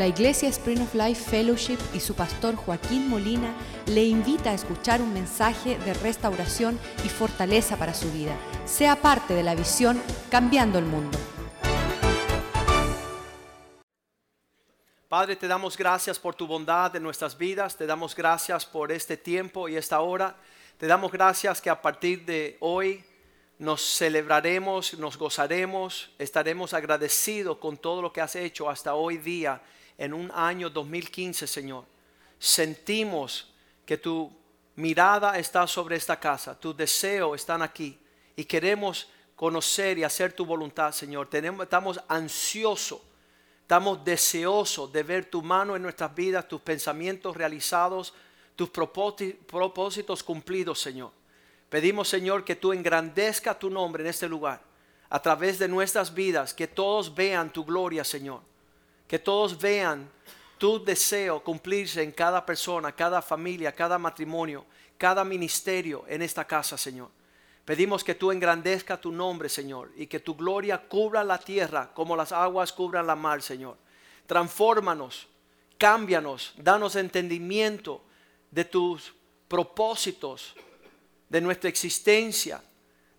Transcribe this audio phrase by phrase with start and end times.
[0.00, 5.02] La Iglesia Spring of Life Fellowship y su pastor Joaquín Molina le invita a escuchar
[5.02, 8.34] un mensaje de restauración y fortaleza para su vida.
[8.64, 10.00] Sea parte de la visión
[10.30, 11.18] Cambiando el Mundo.
[15.06, 19.18] Padre, te damos gracias por tu bondad en nuestras vidas, te damos gracias por este
[19.18, 20.34] tiempo y esta hora,
[20.78, 23.04] te damos gracias que a partir de hoy
[23.58, 29.60] nos celebraremos, nos gozaremos, estaremos agradecidos con todo lo que has hecho hasta hoy día
[30.00, 31.84] en un año 2015, Señor.
[32.38, 33.52] Sentimos
[33.84, 34.32] que tu
[34.76, 37.98] mirada está sobre esta casa, tus deseos están aquí
[38.34, 41.28] y queremos conocer y hacer tu voluntad, Señor.
[41.28, 42.98] Tenemos, estamos ansiosos,
[43.60, 48.14] estamos deseosos de ver tu mano en nuestras vidas, tus pensamientos realizados,
[48.56, 51.12] tus propósitos cumplidos, Señor.
[51.68, 54.62] Pedimos, Señor, que tú engrandezca tu nombre en este lugar,
[55.10, 58.49] a través de nuestras vidas, que todos vean tu gloria, Señor
[59.10, 60.08] que todos vean
[60.56, 64.64] tu deseo cumplirse en cada persona, cada familia, cada matrimonio,
[64.96, 67.10] cada ministerio en esta casa, Señor.
[67.64, 72.14] Pedimos que tú engrandezca tu nombre, Señor, y que tu gloria cubra la tierra como
[72.14, 73.76] las aguas cubran la mar, Señor.
[74.26, 75.26] Transfórmanos,
[75.76, 78.04] cámbianos, danos entendimiento
[78.52, 79.12] de tus
[79.48, 80.54] propósitos,
[81.28, 82.62] de nuestra existencia,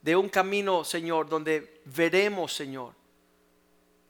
[0.01, 2.93] de un camino, Señor, donde veremos, Señor,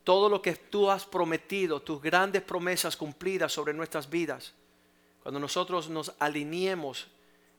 [0.04, 4.54] todo lo que tú has prometido, tus grandes promesas cumplidas sobre nuestras vidas,
[5.22, 7.08] cuando nosotros nos alineemos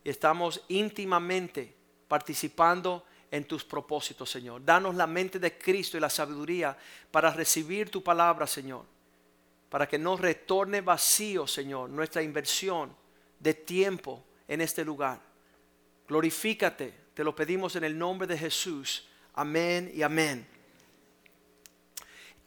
[0.02, 1.74] y estamos íntimamente
[2.08, 4.64] participando en tus propósitos, Señor.
[4.64, 6.76] Danos la mente de Cristo y la sabiduría
[7.10, 8.84] para recibir tu palabra, Señor.
[9.70, 12.94] Para que no retorne vacío, Señor, nuestra inversión
[13.38, 15.20] de tiempo en este lugar.
[16.08, 19.08] Glorifícate, te lo pedimos en el nombre de Jesús.
[19.34, 20.51] Amén y amén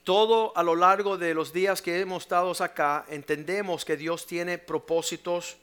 [0.06, 4.60] todo a lo largo de los días que hemos estado acá, entendemos que Dios tiene
[4.60, 5.58] propósitos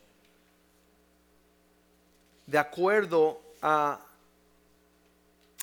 [2.45, 4.05] de acuerdo a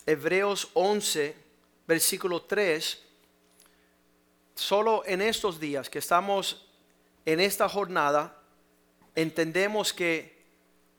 [0.05, 1.35] Hebreos 11,
[1.85, 3.03] versículo 3.
[4.55, 6.65] Solo en estos días que estamos
[7.25, 8.41] en esta jornada,
[9.13, 10.39] entendemos que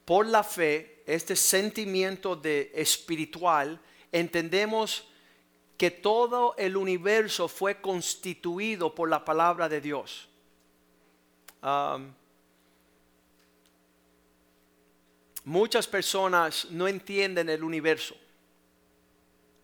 [0.05, 3.79] por la fe, este sentimiento de espiritual,
[4.11, 5.10] entendemos
[5.81, 10.29] que todo el universo fue constituido por la palabra de Dios.
[15.43, 18.15] muchas personas no entienden el universo.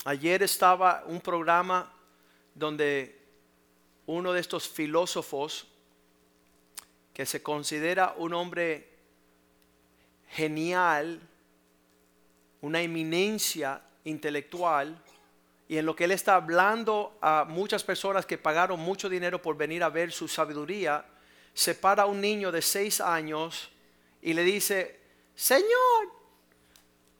[0.06, 1.94] Ayer estaba un programa
[2.56, 3.22] donde
[4.08, 5.68] uno de estos filósofos,
[7.14, 8.90] que se considera un hombre
[10.30, 11.22] genial,
[12.62, 15.00] una eminencia intelectual,
[15.70, 19.58] y en lo que él está hablando a muchas personas que pagaron mucho dinero por
[19.58, 21.06] venir a ver su sabiduría,
[21.54, 23.70] se para un niño de seis años
[24.22, 25.00] y le dice,
[25.36, 26.12] Señor,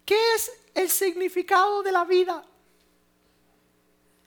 [0.06, 2.46] ¿qué es el significado de la vida?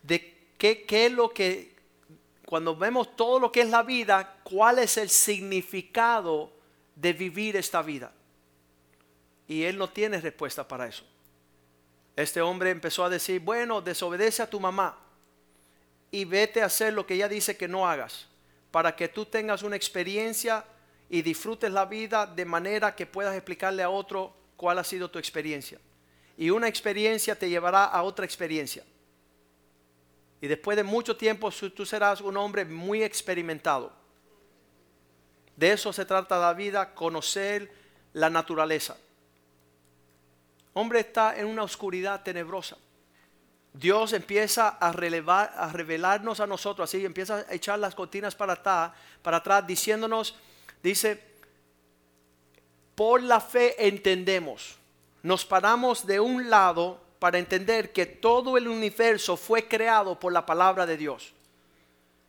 [0.02, 1.74] ¿De qué, qué es lo que,
[2.44, 6.52] cuando vemos todo lo que es la vida, cuál es el significado
[6.94, 8.12] de vivir esta vida?
[9.48, 11.04] Y él no tiene respuesta para eso.
[12.16, 14.98] Este hombre empezó a decir, bueno, desobedece a tu mamá
[16.10, 18.26] y vete a hacer lo que ella dice que no hagas,
[18.70, 20.64] para que tú tengas una experiencia
[21.08, 25.18] y disfrutes la vida de manera que puedas explicarle a otro cuál ha sido tu
[25.18, 25.78] experiencia.
[26.36, 28.84] Y una experiencia te llevará a otra experiencia.
[30.40, 33.92] Y después de mucho tiempo tú serás un hombre muy experimentado.
[35.56, 37.70] De eso se trata la vida, conocer
[38.14, 38.96] la naturaleza
[40.74, 42.76] hombre está en una oscuridad tenebrosa.
[43.72, 49.66] Dios empieza a, revelarnos a nosotros, así empieza a echar las cortinas para para atrás,
[49.66, 50.34] diciéndonos,
[50.82, 51.22] dice,
[52.94, 54.76] por la fe entendemos,
[55.22, 60.44] nos paramos de un lado para entender que todo el universo fue creado por la
[60.44, 61.32] palabra de Dios.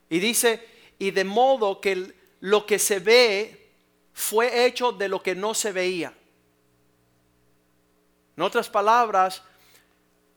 [0.09, 0.67] Y dice,
[0.99, 3.69] y de modo que lo que se ve
[4.13, 6.13] fue hecho de lo que no se veía.
[8.35, 9.41] En otras palabras,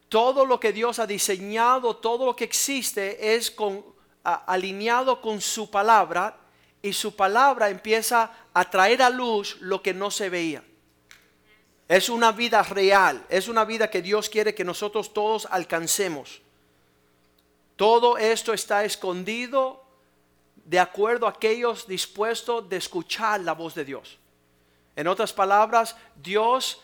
[0.09, 3.55] todo lo que Dios ha diseñado, todo lo que existe es
[4.23, 6.37] alineado con su palabra
[6.83, 10.63] y su palabra empieza a traer a luz lo que no se veía.
[11.89, 16.41] Es una vida real, es una vida que Dios quiere que nosotros todos alcancemos.
[17.77, 19.83] Todo esto está escondido
[20.65, 24.19] de acuerdo a aquellos dispuestos de escuchar la voz de Dios.
[24.97, 26.81] En otras palabras, Dios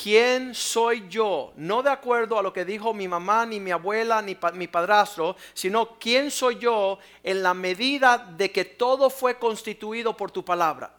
[0.00, 4.22] quién soy yo, no de acuerdo a lo que dijo mi mamá, ni mi abuela,
[4.22, 10.16] ni mi padrastro, sino quién soy yo en la medida de que todo fue constituido
[10.16, 10.94] por tu palabra.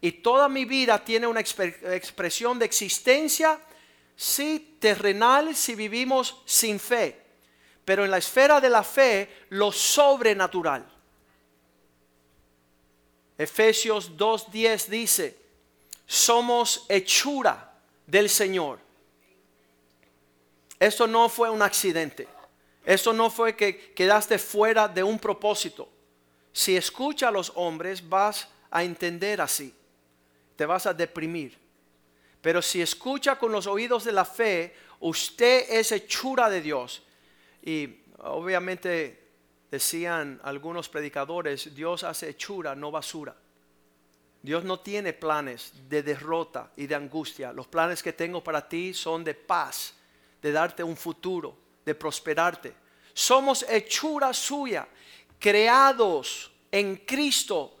[0.00, 3.60] Y toda mi vida tiene una expresión de existencia,
[4.16, 7.20] sí, terrenal, si vivimos sin fe,
[7.84, 10.86] pero en la esfera de la fe, lo sobrenatural.
[13.36, 15.38] Efesios 2.10 dice,
[16.06, 17.71] somos hechura
[18.06, 18.78] del Señor.
[20.78, 22.26] Eso no fue un accidente.
[22.84, 25.88] Eso no fue que quedaste fuera de un propósito.
[26.52, 29.74] Si escucha a los hombres vas a entender así.
[30.56, 31.58] Te vas a deprimir.
[32.40, 37.02] Pero si escucha con los oídos de la fe, usted es hechura de Dios.
[37.62, 39.22] Y obviamente
[39.70, 43.36] decían algunos predicadores, Dios hace hechura, no basura.
[44.42, 47.52] Dios no tiene planes de derrota y de angustia.
[47.52, 49.94] Los planes que tengo para ti son de paz,
[50.42, 52.74] de darte un futuro, de prosperarte.
[53.14, 54.88] Somos hechura suya,
[55.38, 57.76] creados en Cristo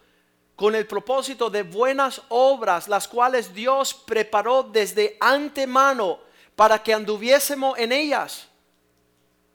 [0.54, 6.20] con el propósito de buenas obras, las cuales Dios preparó desde antemano
[6.54, 8.48] para que anduviésemos en ellas.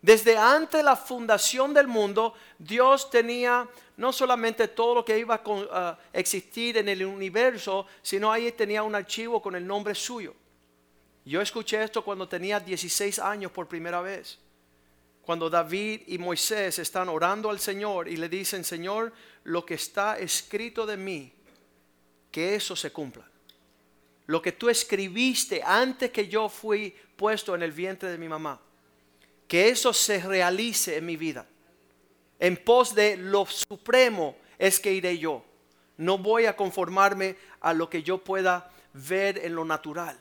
[0.08, 3.68] Desde antes de la fundación del mundo, Dios tenía
[3.98, 8.96] no solamente todo lo que iba a existir en el universo, sino ahí tenía un
[8.96, 10.34] archivo con el nombre suyo.
[11.26, 14.40] Yo escuché esto cuando tenía 16 años por primera vez.
[15.24, 19.12] Cuando David y Moisés están orando al Señor y le dicen, Señor,
[19.44, 21.34] lo que está escrito de mí,
[22.32, 23.30] que eso se cumpla.
[24.28, 28.62] Lo que tú escribiste antes que yo fui puesto en el vientre de mi mamá,
[29.48, 31.48] que eso se realice en mi vida
[32.40, 35.44] en pos de lo supremo es que iré yo.
[35.98, 40.20] No voy a conformarme a lo que yo pueda ver en lo natural.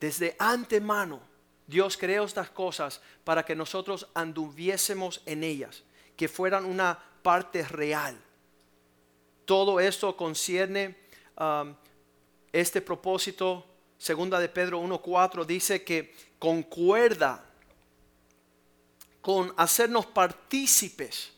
[0.00, 1.20] Desde antemano,
[1.66, 5.84] Dios creó estas cosas para que nosotros anduviésemos en ellas,
[6.16, 8.18] que fueran una parte real.
[9.44, 10.96] Todo esto concierne
[11.38, 11.74] um,
[12.52, 13.66] este propósito.
[13.98, 17.40] Segunda de Pedro 1.4 dice que concuerda
[19.20, 21.32] con hacernos partícipes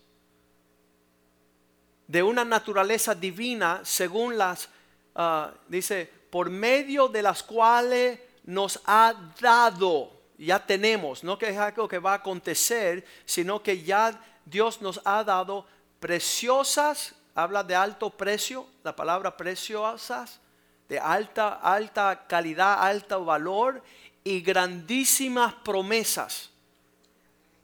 [2.06, 4.70] de una naturaleza divina según las,
[5.14, 11.58] ah, dice, por medio de las cuales nos ha dado, ya tenemos, no que es
[11.58, 15.66] algo que va a acontecer, sino que ya Dios nos ha dado
[16.00, 20.40] preciosas, habla de alto precio, la palabra preciosas,
[20.88, 23.82] de alta, alta calidad, alto valor
[24.24, 26.50] y grandísimas promesas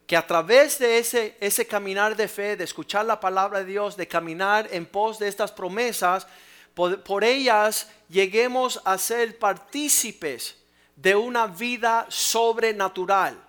[0.07, 3.97] que a través de ese, ese caminar de fe, de escuchar la palabra de Dios,
[3.97, 6.27] de caminar en pos de estas promesas,
[6.75, 10.57] por, ellas lleguemos a ser partícipes
[10.97, 13.41] de una vida sobrenatural,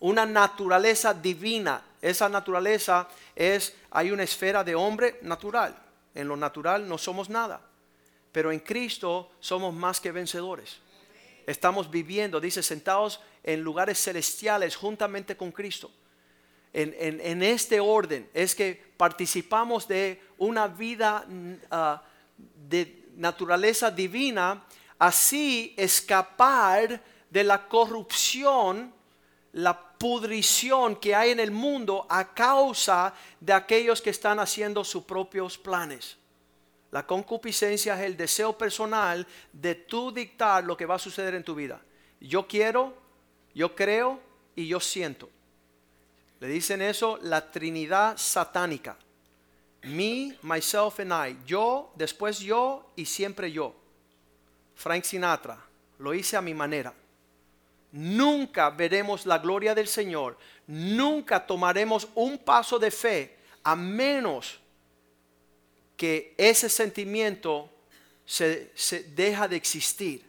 [0.00, 1.82] una naturaleza divina.
[2.02, 5.74] Esa naturaleza es, hay una esfera de hombre natural.
[6.14, 7.62] En lo natural no somos nada,
[8.30, 10.80] pero en Cristo somos más que vencedores
[11.48, 15.90] estamos viviendo, dice, sentados en lugares celestiales juntamente con Cristo.
[16.74, 22.02] En, este orden es que participamos de una vida mm, ah,
[22.68, 24.62] de naturaleza divina,
[24.98, 28.92] así escapar de la corrupción,
[29.52, 35.04] la pudrición que hay en el mundo a causa de aquellos que están haciendo sus
[35.04, 36.18] propios planes.
[36.90, 41.44] La concupiscencia es el deseo personal de tú dictar lo que va a suceder en
[41.44, 41.80] tu vida.
[42.20, 42.96] Yo quiero,
[43.54, 44.20] yo creo
[44.56, 45.28] y yo siento.
[46.40, 48.96] Le dicen eso la Trinidad satánica.
[49.82, 51.36] Me, myself and I.
[51.46, 53.74] Yo, después yo y siempre yo.
[54.74, 55.58] Frank Sinatra.
[55.98, 56.94] Lo hice a mi manera.
[57.92, 60.38] Nunca veremos la gloria del Señor.
[60.66, 64.60] Nunca tomaremos un paso de fe a menos
[65.98, 67.68] que ese sentimiento
[68.24, 68.70] se,
[69.14, 70.24] deja de existir.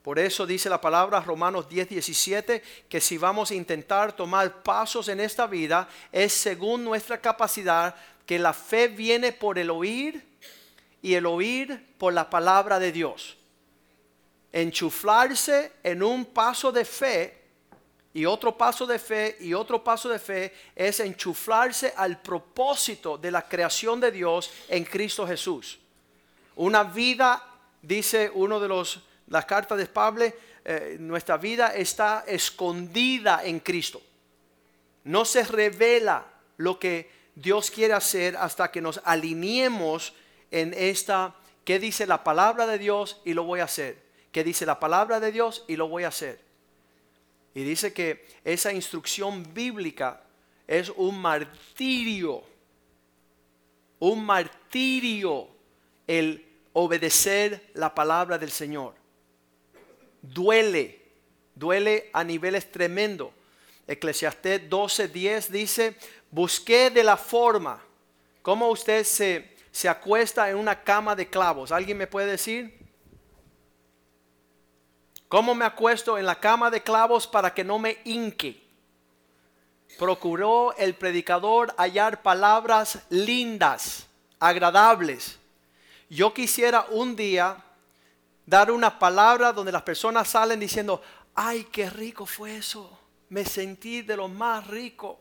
[0.00, 5.08] Por eso dice la palabra Romanos 10, 17, que si vamos a intentar tomar pasos
[5.08, 10.24] en esta vida, es según nuestra capacidad, que la fe viene por el oír
[11.02, 13.36] y el oír por la palabra de Dios.
[14.52, 17.39] Enchuflarse en un paso de fe
[18.12, 23.30] y otro paso de fe y otro paso de fe es enchuflarse al propósito de
[23.30, 25.78] la creación de Dios en Cristo Jesús.
[26.56, 27.42] Una vida,
[27.82, 29.00] dice uno de los
[29.30, 30.24] las cartas de Pablo,
[30.64, 34.02] eh, nuestra vida está escondida en Cristo.
[35.04, 36.26] No se revela
[36.56, 40.12] lo que Dios quiere hacer hasta que nos alineemos
[40.50, 43.20] en esta, ¿qué dice la palabra de Dios?
[43.24, 44.10] Y lo voy a hacer.
[44.32, 46.49] que dice la palabra de Dios y lo voy a hacer.
[47.54, 50.22] Y dice que esa instrucción bíblica
[50.66, 52.44] es un martirio,
[53.98, 55.48] un martirio
[56.06, 58.94] el obedecer la palabra del Señor.
[60.22, 61.00] Duele,
[61.54, 63.30] duele a niveles tremendos.
[63.86, 65.96] Eclesiastés 12:10 dice,
[66.30, 67.82] busqué de la forma,
[68.42, 71.72] ¿cómo usted se, se acuesta en una cama de clavos?
[71.72, 72.79] ¿Alguien me puede decir?
[75.30, 78.60] ¿Cómo me acuesto en la cama de clavos para que no me hinque?
[79.96, 84.08] Procuró el predicador hallar palabras lindas,
[84.40, 85.38] agradables.
[86.08, 87.62] Yo quisiera un día
[88.44, 91.00] dar una palabra donde las personas salen diciendo,
[91.36, 95.20] ay, qué rico fue eso, me sentí de lo más rico.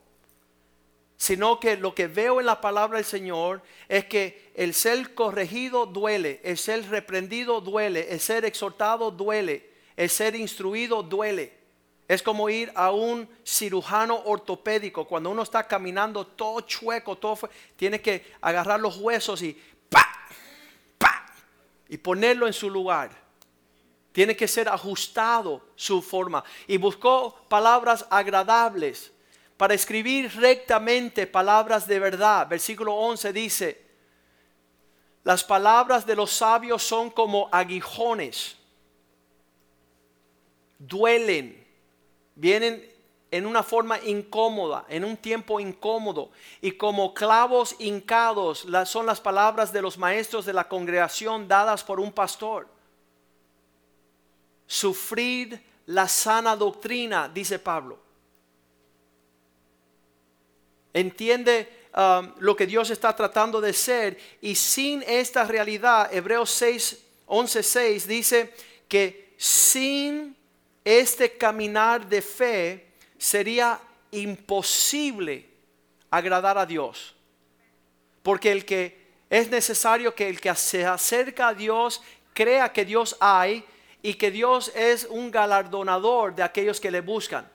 [1.17, 5.85] Sino que lo que veo en la palabra del Señor es que el ser corregido
[5.85, 9.68] duele, el ser reprendido duele, el ser exhortado duele,
[9.99, 11.51] el ser instruido duele.
[12.07, 15.05] Es como ir a un cirujano ortopédico.
[15.05, 20.09] Cuando uno está caminando todo chueco, todo tiene que agarrar los huesos y ¡pa!
[20.97, 21.25] ¡pa!
[21.89, 23.11] y ponerlo en su lugar.
[24.13, 26.45] Tiene que ser ajustado su forma.
[26.65, 29.11] Y buscó palabras agradables
[29.57, 32.47] para escribir rectamente palabras de verdad.
[32.47, 33.85] Versículo 11 dice,
[35.25, 38.58] las palabras de los sabios son como aguijones
[40.79, 41.67] duelen,
[42.35, 42.89] vienen
[43.31, 46.31] en una forma incómoda, en un tiempo incómodo,
[46.61, 51.99] y como clavos hincados son las palabras de los maestros de la congregación dadas por
[51.99, 52.67] un pastor.
[54.65, 57.99] Sufrir la sana doctrina, dice Pablo.
[60.93, 67.05] Entiende um, lo que Dios está tratando de ser y sin esta realidad, Hebreos 6,
[67.27, 68.53] 11, 6 dice
[68.87, 70.35] que sin
[70.83, 73.79] este caminar de fe sería
[74.11, 75.49] imposible
[76.09, 77.15] agradar a Dios.
[78.23, 82.01] Porque el que es necesario que el que se acerca a Dios
[82.33, 83.63] crea que Dios hay
[84.01, 87.49] y que Dios es un galardonador de aquellos que le buscan.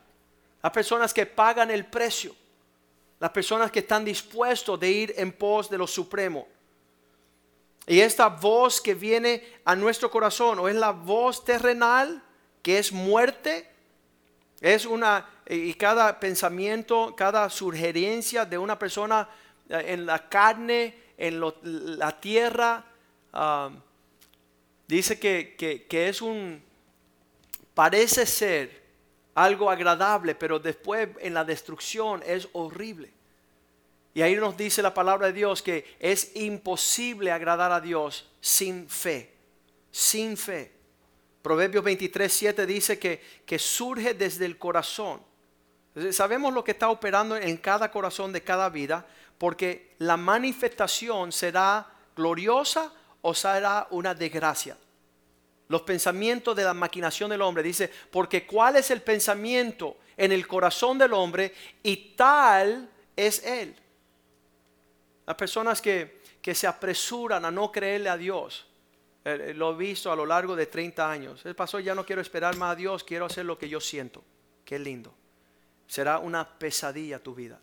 [0.62, 2.35] Las personas que pagan el precio.
[3.21, 6.47] Las personas que están dispuestos de ir en pos de lo supremo.
[7.87, 12.23] Y esta voz que viene a nuestro corazón o es la voz terrenal
[12.64, 13.68] que es muerte,
[14.62, 19.28] es una, y cada pensamiento, cada sugerencia de una persona
[19.68, 21.42] eh, en la carne, en
[21.99, 22.83] la tierra,
[23.35, 23.71] ah,
[24.88, 26.62] dice que, que es un,
[27.75, 28.83] parece ser
[29.35, 33.12] algo agradable, pero después en la destrucción es horrible.
[34.14, 38.88] Y ahí nos dice la palabra de Dios que es imposible agradar a Dios sin
[38.88, 39.30] fe,
[39.90, 40.73] sin fe.
[41.44, 45.20] Proverbios 23, 7 dice que, que surge desde el corazón.
[46.10, 51.86] sabemos lo que está operando en cada corazón de cada vida, porque la manifestación será
[52.16, 54.78] gloriosa o será una desgracia.
[55.68, 60.48] Los pensamientos de la maquinación del hombre, dice, porque cuál es el pensamiento en el
[60.48, 63.76] corazón del hombre y tal es él.
[65.26, 68.66] Las personas que, que se apresuran a no creerle a Dios,
[69.25, 71.47] eh, eh, lo he visto a lo largo de 30 años.
[71.47, 74.23] El pastor ya no quiero esperar más a Dios, quiero hacer lo que yo siento.
[74.64, 75.14] Qué lindo.
[75.87, 77.59] Será una pesadilla tu vida.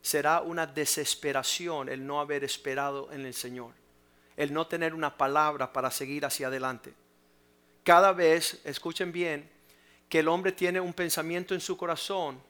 [0.00, 3.72] Será una desesperación el no haber esperado en el Señor.
[4.36, 6.94] El no tener una palabra para seguir hacia adelante.
[7.82, 9.50] Cada vez, escuchen bien,
[10.08, 12.40] que el hombre tiene un pensamiento en su corazón,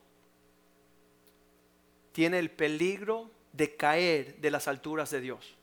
[2.13, 5.56] tiene el peligro de caer de las alturas de Dios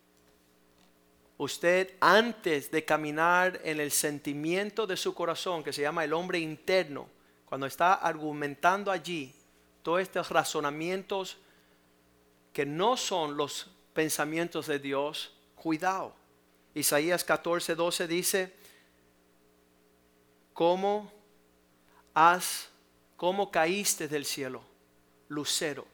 [1.37, 6.39] usted antes de caminar en el sentimiento de su corazón, que se llama el hombre
[6.39, 7.09] interno,
[7.45, 9.33] cuando está argumentando allí
[9.81, 11.37] todos estos razonamientos
[12.51, 16.15] que no son los pensamientos de Dios, cuidado.
[16.73, 18.53] Isaías 14, 12 dice,
[20.53, 21.11] ¿cómo
[22.13, 22.69] has,
[23.17, 24.63] cómo caíste del cielo,
[25.29, 25.92] lucero?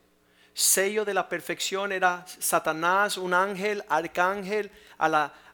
[0.59, 4.69] Sello de la perfección era Satanás, un ángel, arcángel,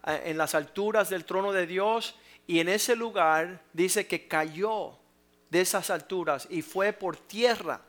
[0.04, 2.16] en las alturas del trono de Dios.
[2.48, 4.98] Y en ese lugar dice que cayó
[5.50, 7.82] de esas alturas y fue por tierra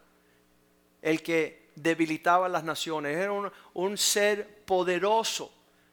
[1.01, 3.17] el que debilitaba las naciones.
[3.17, 5.51] Era un, un ser poderoso.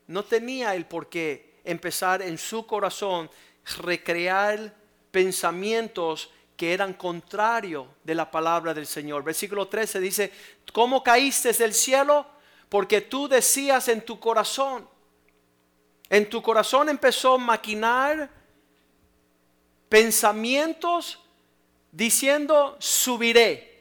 [0.08, 3.30] No tenía el por qué empezar en su corazón
[3.77, 4.74] recrear
[5.10, 9.24] pensamientos que eran contrarios de la palabra del Señor.
[9.24, 10.32] Versículo 13 dice,
[10.72, 12.26] ¿cómo caíste del cielo?
[12.70, 14.88] Porque tú decías en tu corazón,
[16.10, 18.30] en tu corazón empezó a maquinar
[19.90, 21.20] pensamientos
[21.92, 23.74] diciendo subiré.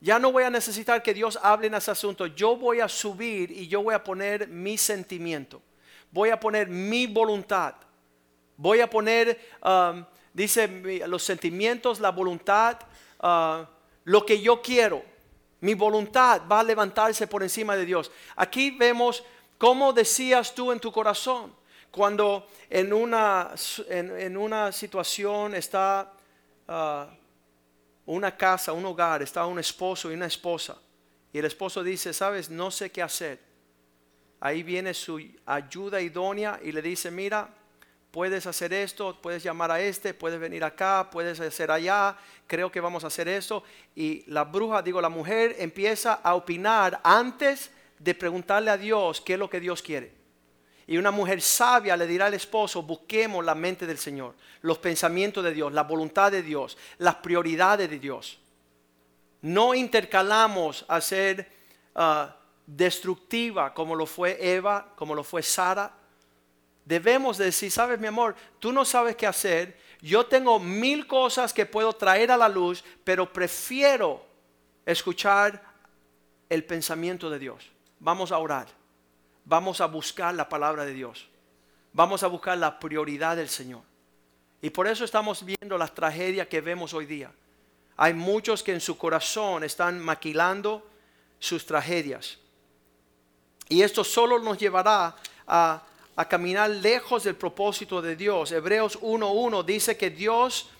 [0.00, 2.26] Ya no voy a necesitar que Dios hable en ese asunto.
[2.26, 5.62] Yo voy a subir y yo voy a poner mi sentimiento.
[6.10, 7.74] Voy a poner mi voluntad.
[8.56, 10.04] Voy a poner, um,
[10.36, 10.68] dice,
[11.06, 12.76] los sentimientos, la voluntad,
[13.22, 13.64] uh,
[14.04, 15.02] lo que yo quiero.
[15.60, 18.12] Mi voluntad va a levantarse por encima de Dios.
[18.36, 19.24] Aquí vemos
[19.56, 21.54] cómo decías tú en tu corazón
[21.90, 23.54] cuando en una,
[23.88, 26.12] en, una situación está
[26.68, 27.06] uh,
[28.04, 30.76] una casa, un hogar, está un esposo y una esposa.
[31.32, 33.40] Y el esposo dice, sabes, no sé qué hacer.
[34.38, 37.48] Ahí viene su ayuda idónea y le dice, mira,
[38.16, 42.80] puedes hacer esto, puedes llamar a este, puedes venir acá, puedes hacer allá, creo que
[42.80, 43.62] vamos a hacer esto.
[43.94, 49.34] Y la bruja, digo, la mujer empieza a opinar antes de preguntarle a Dios qué
[49.34, 50.14] es lo que Dios quiere.
[50.86, 55.44] Y una mujer sabia le dirá al esposo, busquemos la mente del Señor, los pensamientos
[55.44, 58.40] de Dios, la voluntad de Dios, las prioridades de Dios.
[59.42, 61.52] No intercalamos a ser
[61.94, 66.05] ah, destructiva como lo fue Eva, como lo fue Sara.
[66.86, 71.66] Debemos decir, sabes mi amor, tú no sabes qué hacer, yo tengo mil cosas que
[71.66, 74.24] puedo traer a la luz, pero prefiero
[74.86, 75.62] escuchar
[76.48, 77.70] el pensamiento de Dios.
[77.98, 78.68] Vamos a orar
[79.46, 81.28] vamos a buscar la palabra de Dios.
[81.92, 83.82] Vamos a buscar la prioridad del Señor.
[84.60, 87.32] Y por eso estamos viendo las tragedias que vemos hoy día.
[87.96, 90.86] Hay muchos que en su corazón están maquilando
[91.38, 92.38] sus tragedias.
[93.68, 95.16] Y esto solo nos llevará
[95.46, 95.82] a,
[96.24, 98.50] caminar lejos del propósito de Dios.
[98.50, 100.70] Hebreos 1.1 dice que Dios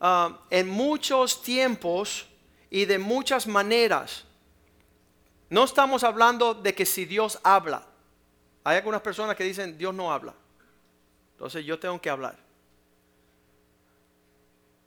[0.00, 2.26] ah, en muchos tiempos
[2.70, 4.24] y de muchas maneras,
[5.50, 7.86] no estamos hablando de que si Dios habla,
[8.64, 10.34] hay algunas personas que dicen, Dios no habla.
[11.32, 12.36] Entonces yo tengo que hablar.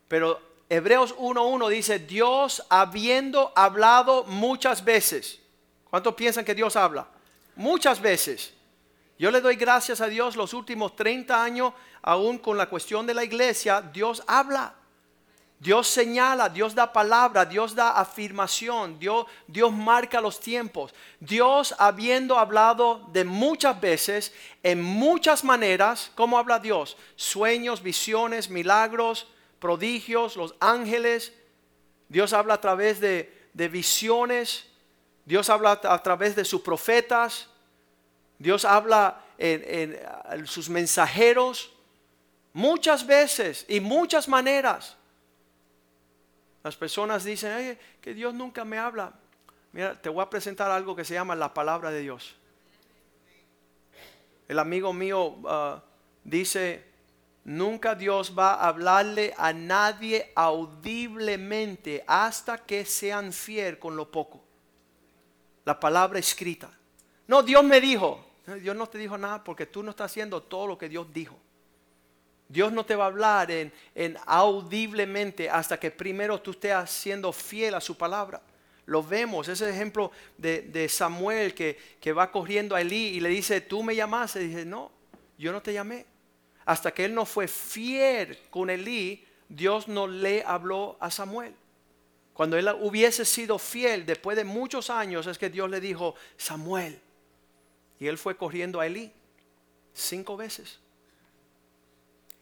[0.08, 5.40] Pero Hebreos 1.1 dice, Dios habiendo hablado muchas veces.
[5.90, 7.08] ¿Cuántos piensan que Dios habla?
[7.56, 8.54] Muchas veces.
[9.20, 13.14] Yo le doy gracias a Dios los últimos 30 años, aún con la cuestión de
[13.14, 14.76] la iglesia, Dios habla.
[15.64, 20.94] Dios señala, Dios da palabra, Dios da afirmación, Dios, Dios marca los tiempos.
[21.22, 26.98] Dios habiendo hablado de muchas veces, en muchas maneras, ¿cómo habla Dios?
[27.16, 29.28] Sueños, visiones, milagros,
[29.60, 31.32] prodigios, los ángeles.
[32.10, 34.66] Dios habla a través de, visiones,
[35.24, 37.48] Dios habla a través de sus profetas,
[38.38, 39.98] Dios habla en,
[40.46, 41.72] sus mensajeros,
[42.54, 44.96] muchas veces y muchas maneras.
[46.64, 49.14] Las personas dicen que Dios nunca me habla.
[49.72, 52.36] Mira, te voy a presentar algo que se llama la palabra de Dios.
[54.48, 55.82] El amigo mío ah,
[56.24, 56.86] dice,
[57.44, 64.44] nunca Dios va a hablarle a nadie audiblemente hasta que sean fiel con lo poco.
[65.66, 66.70] La palabra escrita.
[67.28, 68.26] No, Dios me dijo.
[68.62, 71.38] Dios no te dijo nada porque tú no estás haciendo todo lo que Dios dijo.
[72.50, 73.72] Dios no te va a hablar en,
[74.26, 78.42] audiblemente hasta que primero tú estés siendo fiel a su palabra.
[78.86, 83.82] Lo vemos, ese ejemplo de, Samuel que, va corriendo a Elí y le dice, tú
[83.82, 84.44] me llamaste.
[84.44, 84.92] Y dice, no,
[85.38, 86.06] yo no te llamé.
[86.66, 91.56] Hasta que él no fue fiel con Elí, Dios no le habló a Samuel.
[92.34, 97.00] Cuando él hubiese sido fiel después de muchos años es que Dios le dijo, Samuel.
[98.04, 99.14] Y él fue corriendo a Elí
[99.94, 100.78] cinco veces.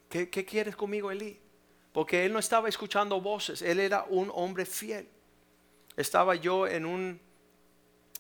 [0.10, 1.40] ¿Qué, quieres conmigo, Elí?
[1.94, 5.08] Porque él no estaba escuchando voces, él era un hombre fiel.
[5.96, 7.20] Estaba yo en un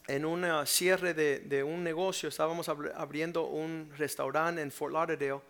[0.08, 5.41] en un cierre de, un negocio, estábamos abriendo un restaurante en Fort Lauderdale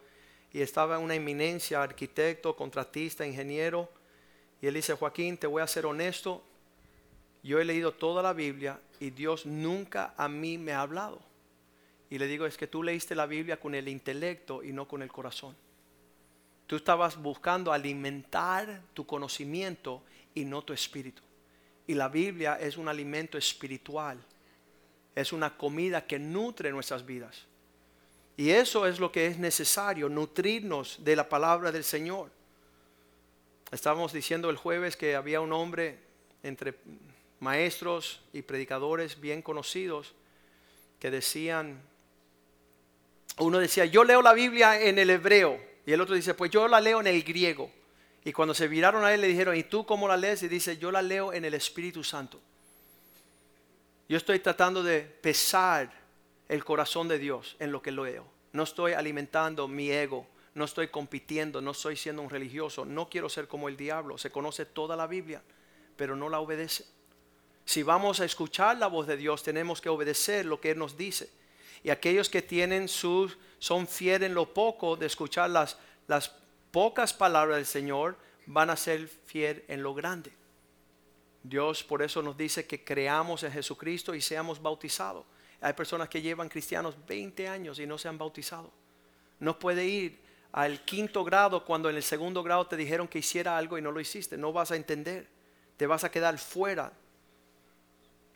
[0.54, 3.89] y estaba una eminencia, arquitecto, contratista, ingeniero.
[4.62, 6.41] Y él dice, Joaquín, te voy a ser honesto,
[7.43, 11.31] yo he leído toda la Biblia y Dios nunca a mí me ha hablado.
[12.12, 15.02] Y le digo, es que tú leíste la Biblia con el intelecto y no con
[15.02, 15.56] el corazón.
[16.67, 20.04] Tú estabas buscando alimentar tu conocimiento
[20.36, 21.21] y no tu espíritu.
[21.88, 24.19] Y la Biblia es un alimento espiritual.
[25.15, 27.45] Es una comida que nutre nuestras vidas.
[28.36, 32.30] Y eso es lo que es necesario, nutrirnos de la palabra del Señor.
[33.71, 35.97] Estábamos diciendo el jueves que había un hombre
[36.43, 36.76] entre
[37.39, 40.13] maestros y predicadores bien conocidos
[41.00, 41.82] que decían,
[43.38, 46.67] uno decía, yo leo la Biblia en el hebreo, y el otro dice, pues yo
[46.67, 47.72] la leo en el griego.
[48.24, 50.44] Y cuando se viraron a él le dijeron, ¿y tú cómo la lees?
[50.44, 52.39] Y dice, yo la leo en el Espíritu Santo.
[54.08, 55.91] Yo estoy tratando de pesar
[56.50, 58.28] el corazón de Dios en lo que leo.
[58.54, 60.28] No estoy alimentando mi ego.
[60.54, 64.32] no estoy compitiendo, no estoy siendo un religioso, no quiero ser como el diablo, se
[64.32, 65.41] conoce toda la Biblia,
[65.96, 66.86] pero no la obedece.
[67.63, 70.98] Si vamos a escuchar la voz de Dios, tenemos que obedecer lo que Él nos
[70.98, 71.30] dice.
[71.84, 76.32] Y aquellos que tienen sus, son fieles en lo poco de escuchar las, las
[76.72, 80.32] pocas palabras del Señor, van a ser fieles en lo grande.
[81.44, 85.26] Dios por eso nos dice que creamos en Jesucristo y seamos bautizados.
[85.60, 88.72] Hay personas que llevan cristianos 20 años y no se han bautizado.
[89.39, 90.20] No puede ir
[90.52, 93.91] al quinto grado cuando en el segundo grado te dijeron que hiciera algo y no
[93.91, 94.38] lo hiciste.
[94.38, 95.28] No vas a entender.
[95.78, 96.91] Te vas a quedar fuera.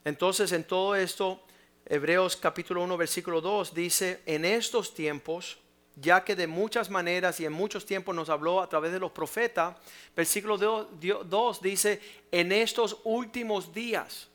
[0.03, 1.44] Entonces en todo esto,
[1.87, 5.59] Hebreos capítulo 1 versículo 2 dice, en estos tiempos,
[5.95, 9.11] ya que de muchas maneras y en muchos tiempos nos habló a través de los
[9.11, 9.77] profetas,
[10.15, 14.29] versículo 2 dice, en estos últimos días.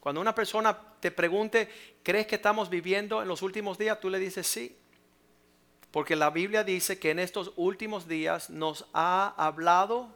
[0.00, 1.68] Cuando una persona te pregunte,
[2.02, 4.00] ¿crees que estamos viviendo en los últimos días?
[4.00, 4.76] Tú le dices sí.
[5.92, 10.08] Porque la Biblia dice que en estos últimos días nos ha hablado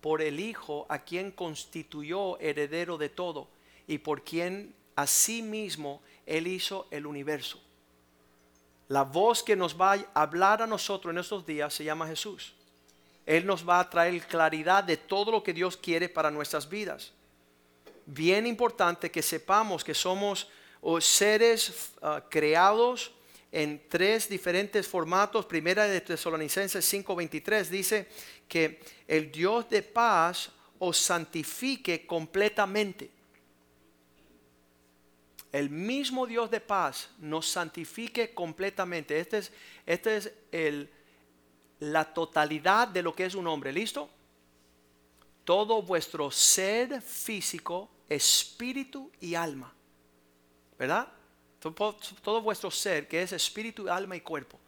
[0.00, 3.48] por el Hijo a quien constituyó heredero de todo
[3.88, 7.60] y por quien asimismo Él hizo el universo.
[8.88, 12.54] La voz que nos va a hablar a nosotros en estos días se llama Jesús.
[13.26, 17.12] Él nos va a traer claridad de todo lo que Dios quiere para nuestras vidas.
[18.06, 20.48] Bien importante que sepamos que somos
[21.00, 23.12] seres ah, creados
[23.50, 25.46] en tres diferentes formatos.
[25.46, 28.08] Primera de Tesalonicenses 5:23 dice
[28.46, 33.10] que el Dios de paz os santifique completamente.
[35.54, 39.20] El mismo Dios de paz nos santifique completamente.
[39.20, 39.52] Este es,
[39.86, 40.90] este es el,
[41.78, 43.72] la totalidad de lo que es un hombre.
[43.72, 44.10] ¿Listo?
[45.44, 49.72] Todo vuestro ser físico, espíritu y alma.
[50.76, 51.06] ¿Verdad?
[51.60, 54.58] todo vuestro ser, que es espíritu, alma y cuerpo.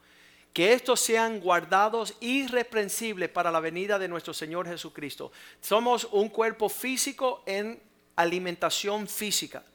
[0.53, 5.33] Que estos sean guardados irreprensibles para la venida de nuestro Señor Jesucristo.
[5.59, 7.77] Somos un cuerpo físico en
[8.15, 9.65] alimentación física.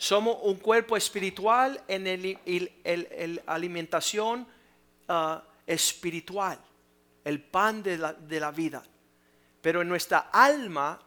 [0.00, 4.48] Somos un cuerpo espiritual en el, alimentación
[5.06, 6.58] ah, espiritual,
[7.22, 8.82] el pan de la, de la vida.
[9.60, 10.98] Pero en nuestra alma,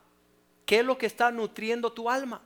[0.64, 2.40] ¿qué es lo que está nutriendo tu alma?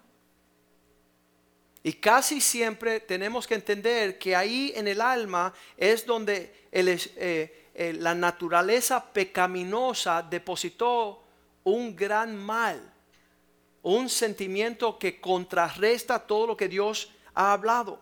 [1.84, 7.94] Y casi siempre tenemos que entender que ahí en el alma es donde eh, eh,
[8.00, 11.26] la naturaleza pecaminosa depositó
[11.66, 12.94] un gran mal,
[13.88, 18.02] un sentimiento que contrarresta todo lo que Dios ha hablado.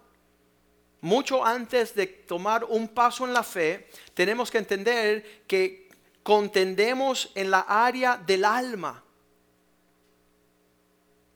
[1.01, 5.87] Mucho antes de tomar un paso en la fe, tenemos que entender que
[6.23, 9.03] contendemos en la área del alma.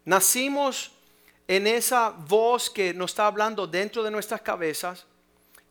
[0.05, 0.93] Nacimos
[1.47, 5.05] en esa voz que nos está hablando dentro de nuestras cabezas,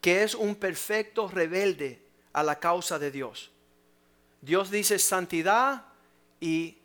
[0.01, 2.01] que es un perfecto rebelde
[2.33, 3.51] a la causa de Dios.
[4.41, 5.85] Dios dice santidad
[6.41, 6.79] y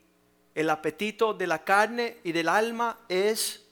[0.55, 3.63] el apetito de la carne y del alma es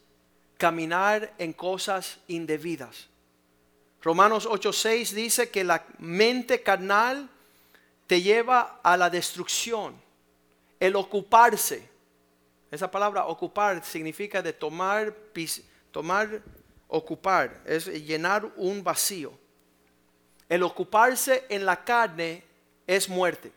[0.58, 3.08] caminar en cosas indebidas.
[4.02, 7.30] Romanos 8:6 dice que la mente carnal
[8.08, 9.96] te lleva a la destrucción,
[10.80, 11.88] el ocuparse,
[12.72, 15.14] esa palabra ocupar significa de tomar,
[15.92, 16.42] tomar,
[16.88, 19.34] ocupar, es llenar un vacío.
[20.48, 22.44] El ocuparse en la carne
[22.88, 23.52] es muerte.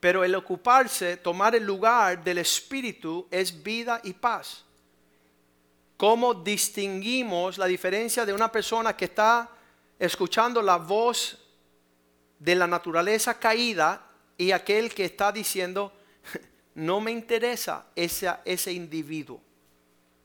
[0.00, 4.64] Pero el ocuparse, tomar el lugar del Espíritu es vida y paz.
[5.96, 9.50] ¿Cómo distinguimos la diferencia de una persona que está
[9.98, 11.38] escuchando la voz
[12.38, 15.92] de la naturaleza caída y aquel que está diciendo,
[16.76, 19.40] no me interesa ese, ese individuo.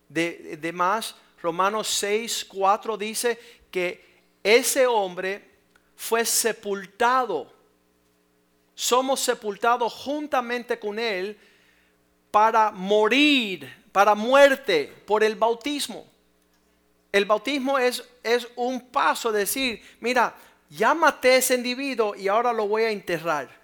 [0.08, 3.40] De, de más, Romanos 6, 4 dice
[3.72, 5.50] que ese hombre
[5.96, 7.53] fue sepultado.
[8.76, 11.38] Somos sepultados juntamente con él
[12.32, 16.08] para morir, para muerte, por el bautismo.
[17.12, 20.36] El bautismo es, es un paso, decir, mira,
[20.70, 23.64] ya maté a ese individuo y ahora lo voy a enterrar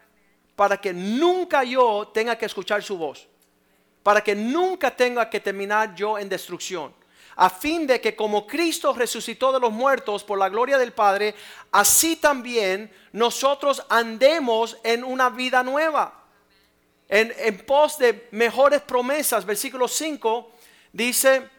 [0.55, 3.27] para que nunca yo tenga que escuchar su voz,
[4.03, 6.93] para que nunca tenga que terminar yo en destrucción,
[7.41, 11.33] a fin de que como Cristo resucitó de los muertos por la gloria del Padre,
[11.71, 16.25] así también nosotros andemos en una vida nueva,
[17.07, 19.45] en, pos de mejores promesas.
[19.45, 20.51] Versículo 5
[20.91, 21.49] dice,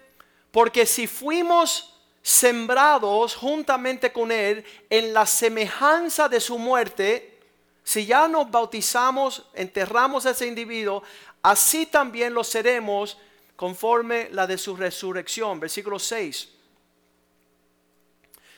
[0.51, 7.41] porque si fuimos sembrados juntamente con Él en la semejanza de su muerte,
[7.83, 11.03] si ya nos bautizamos, enterramos a ese individuo,
[11.43, 13.17] así también lo seremos
[13.61, 15.61] conforme la de su resurrección.
[15.61, 16.49] Versículo 6.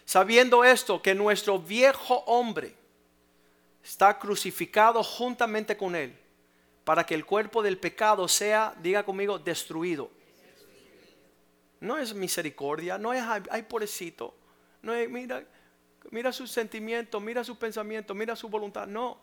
[0.05, 2.73] Sabiendo esto, que nuestro viejo hombre
[3.83, 6.17] está crucificado juntamente con él,
[6.85, 10.09] para que el cuerpo del pecado sea, diga conmigo, destruido.
[11.81, 14.33] No es misericordia, no es, ay, pobrecito,
[14.83, 15.45] no es, mira,
[16.13, 19.19] mira sus sentimientos, mira su pensamiento, mira su voluntad, no.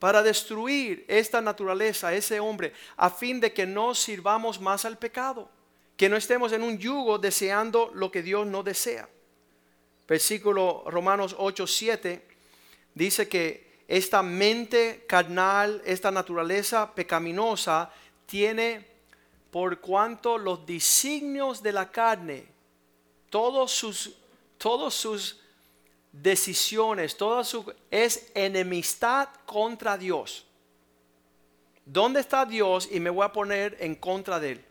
[0.00, 5.50] Para destruir esta naturaleza, ese hombre, a fin de que no sirvamos más al pecado,
[5.98, 9.10] que no estemos en un yugo deseando lo que Dios no desea.
[10.08, 12.26] Versículo Romanos 8, 7
[12.94, 17.92] dice que esta mente carnal, esta naturaleza pecaminosa,
[18.24, 18.86] tiene
[19.50, 22.46] por cuanto los designios de la carne,
[23.28, 24.16] todos sus,
[24.56, 25.39] todos sus
[26.12, 30.46] decisiones, toda su es enemistad contra Dios.
[31.84, 32.88] ¿Dónde está Dios?
[32.90, 34.64] Y me voy a poner en contra de él.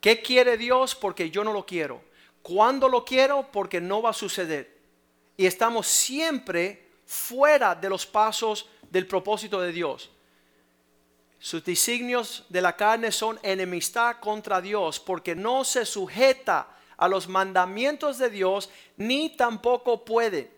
[0.00, 0.94] ¿Qué quiere Dios?
[0.94, 2.02] Porque yo no lo quiero.
[2.42, 3.46] ¿Cuándo lo quiero?
[3.52, 4.76] Porque no va a suceder.
[5.36, 10.10] Y estamos siempre fuera de los pasos del propósito de Dios.
[11.38, 16.68] Sus designios de la carne son enemistad contra Dios porque no se sujeta
[17.02, 20.48] a los mandamientos de Dios ni tampoco puede.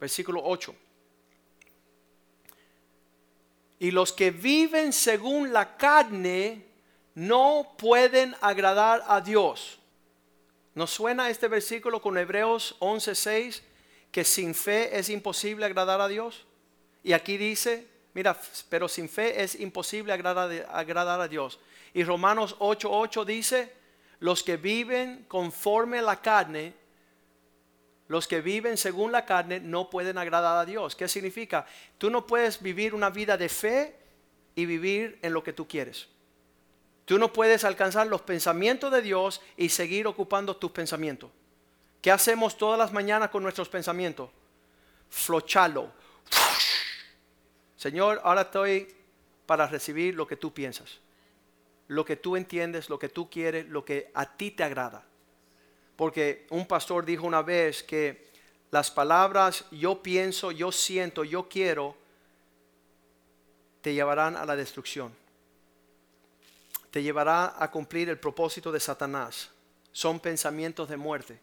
[0.00, 0.74] Versículo 8.
[3.80, 6.64] Y los que viven según la carne
[7.14, 9.78] no pueden agradar a Dios.
[10.74, 13.60] ¿Nos suena este versículo con Hebreos 11:6?
[14.10, 16.46] que sin fe es imposible agradar a Dios.
[17.02, 21.58] Y aquí dice, mira, pero sin fe es imposible agradar, agradar a Dios.
[21.92, 23.83] Y Romanos 8:8 dice,
[24.24, 26.72] los que viven conforme la carne,
[28.08, 30.96] los que viven según la carne no pueden agradar a Dios.
[30.96, 31.66] ¿Qué significa?
[31.98, 33.94] Tú no puedes vivir una vida de fe
[34.54, 36.08] y vivir en lo que tú quieres.
[37.04, 41.30] Tú no puedes alcanzar los pensamientos de Dios y seguir ocupando tus pensamientos.
[42.00, 44.30] ¿Qué hacemos todas las mañanas con nuestros pensamientos?
[45.10, 45.92] Flochalo.
[47.76, 48.88] Señor, ahora estoy
[49.44, 50.98] para recibir lo que tú piensas,
[51.88, 55.04] lo que tú entiendes, lo que tú quieres, lo que a ti te agrada.
[55.96, 58.26] Porque un pastor dijo una vez que
[58.70, 61.96] las palabras yo pienso, yo siento, yo quiero,
[63.80, 65.14] te llevarán a la destrucción.
[66.90, 69.50] Te llevará a cumplir el propósito de Satanás.
[69.92, 71.38] Son pensamientos de muerte.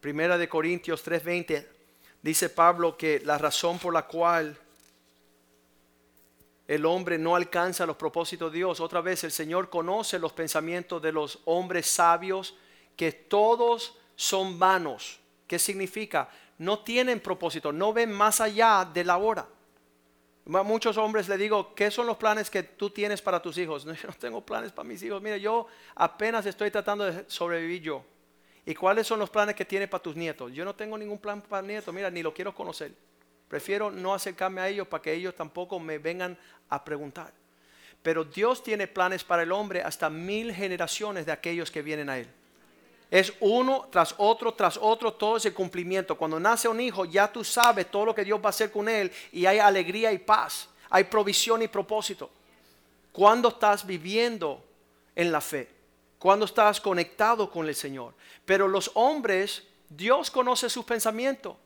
[0.00, 1.66] Primera de Corintios 3:20
[2.22, 4.56] dice Pablo que la razón por la cual
[6.68, 11.00] el hombre no alcanza los propósitos de Dios, otra vez el Señor conoce los pensamientos
[11.00, 12.54] de los hombres sabios,
[12.94, 15.18] que todos son vanos.
[15.46, 16.28] ¿Qué significa?
[16.58, 19.48] No tienen propósito, no ven más allá de la hora.
[20.44, 23.86] Muchos hombres le digo, ¿qué son los planes que tú tienes para tus hijos?
[23.86, 25.22] No, yo no tengo planes para mis hijos.
[25.22, 28.04] Mira, yo apenas estoy tratando de sobrevivir yo.
[28.66, 30.52] ¿Y cuáles son los planes que tiene para tus nietos?
[30.52, 32.92] Yo no tengo ningún plan para nietos, mira, ni lo quiero conocer.
[33.48, 36.36] Prefiero no acercarme a ellos para que ellos tampoco me vengan
[36.68, 37.32] a preguntar.
[38.02, 42.18] Pero Dios tiene planes para el hombre hasta mil generaciones de aquellos que vienen a
[42.18, 42.28] Él.
[43.10, 46.16] Es uno tras otro, tras otro, todo ese cumplimiento.
[46.16, 48.88] Cuando nace un hijo, ya tú sabes todo lo que Dios va a hacer con
[48.88, 52.30] él y hay alegría y paz, hay provisión y propósito.
[53.10, 54.62] Cuando estás viviendo
[55.16, 55.68] en la fe,
[56.18, 58.12] cuando estás conectado con el Señor.
[58.44, 61.56] Pero los hombres, Dios conoce sus pensamientos,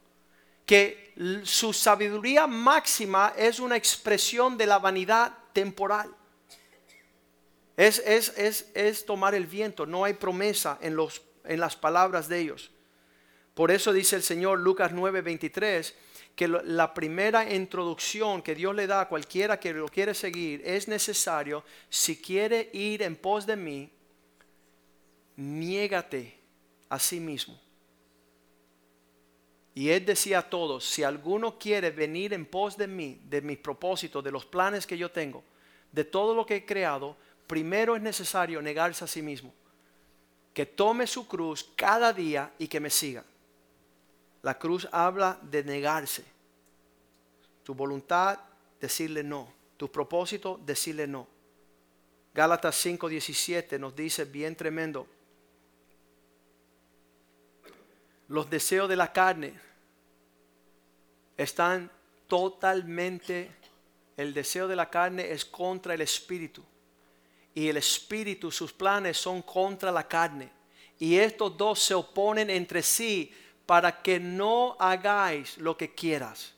[0.67, 1.13] que
[1.45, 6.15] su sabiduría máxima es una expresión de la vanidad temporal.
[7.77, 12.71] Es, es, tomar el viento, no hay promesa en, los, en las palabras de ellos.
[13.55, 15.93] Por eso dice el Señor Lucas 9:23
[16.35, 20.89] que la primera introducción que Dios le da a cualquiera que lo quiere seguir es
[20.89, 23.91] necesario, si quiere ir en pos de mí,
[25.37, 26.39] niégate
[26.89, 27.61] a sí mismo.
[29.75, 33.59] Y él decía a todos, si alguno quiere venir en pos de mí, de mis
[33.59, 35.43] propósitos, de los planes que yo tengo,
[35.91, 39.53] de todo lo que he creado, primero es necesario negarse a sí mismo.
[40.53, 43.25] Que tome su cruz cada día y que me siga.
[44.43, 46.25] La cruz habla de negarse.
[47.63, 48.39] Tu voluntad,
[48.81, 49.49] decirle no.
[49.79, 51.27] Tu propósito, decirle no.
[52.35, 55.07] Gálatas 5:17 nos dice bien tremendo
[58.33, 59.53] los deseos de la carne
[61.37, 61.91] están
[62.27, 63.51] totalmente,
[64.17, 66.65] el deseo de la carne es contra el espíritu.
[67.55, 70.51] Y el espíritu, sus planes son contra la carne.
[70.99, 73.31] Y estos dos se oponen entre sí
[73.67, 76.55] para que no hagáis lo que quieras.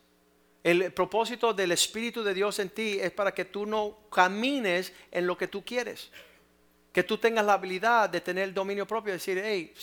[0.62, 5.26] El propósito del Espíritu de Dios en ti es para que tú no camines en
[5.26, 6.12] lo que tú quieres.
[6.92, 9.74] Que tú tengas la habilidad de tener el dominio propio, de decir, hey,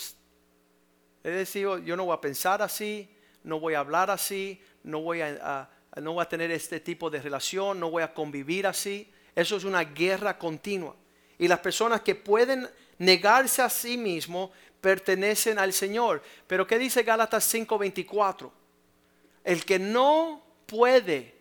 [1.24, 3.10] es decir, yo no voy a pensar así,
[3.44, 7.22] no voy a hablar así, no voy a, no voy a tener este tipo de
[7.22, 9.12] relación, no voy a convivir así.
[9.36, 10.96] Eso es una guerra continua.
[11.38, 16.22] Y las personas que pueden negarse a sí mismo pertenecen al Señor.
[16.48, 18.52] Pero ¿qué dice Gálatas 5:24?
[19.44, 21.36] El que no puede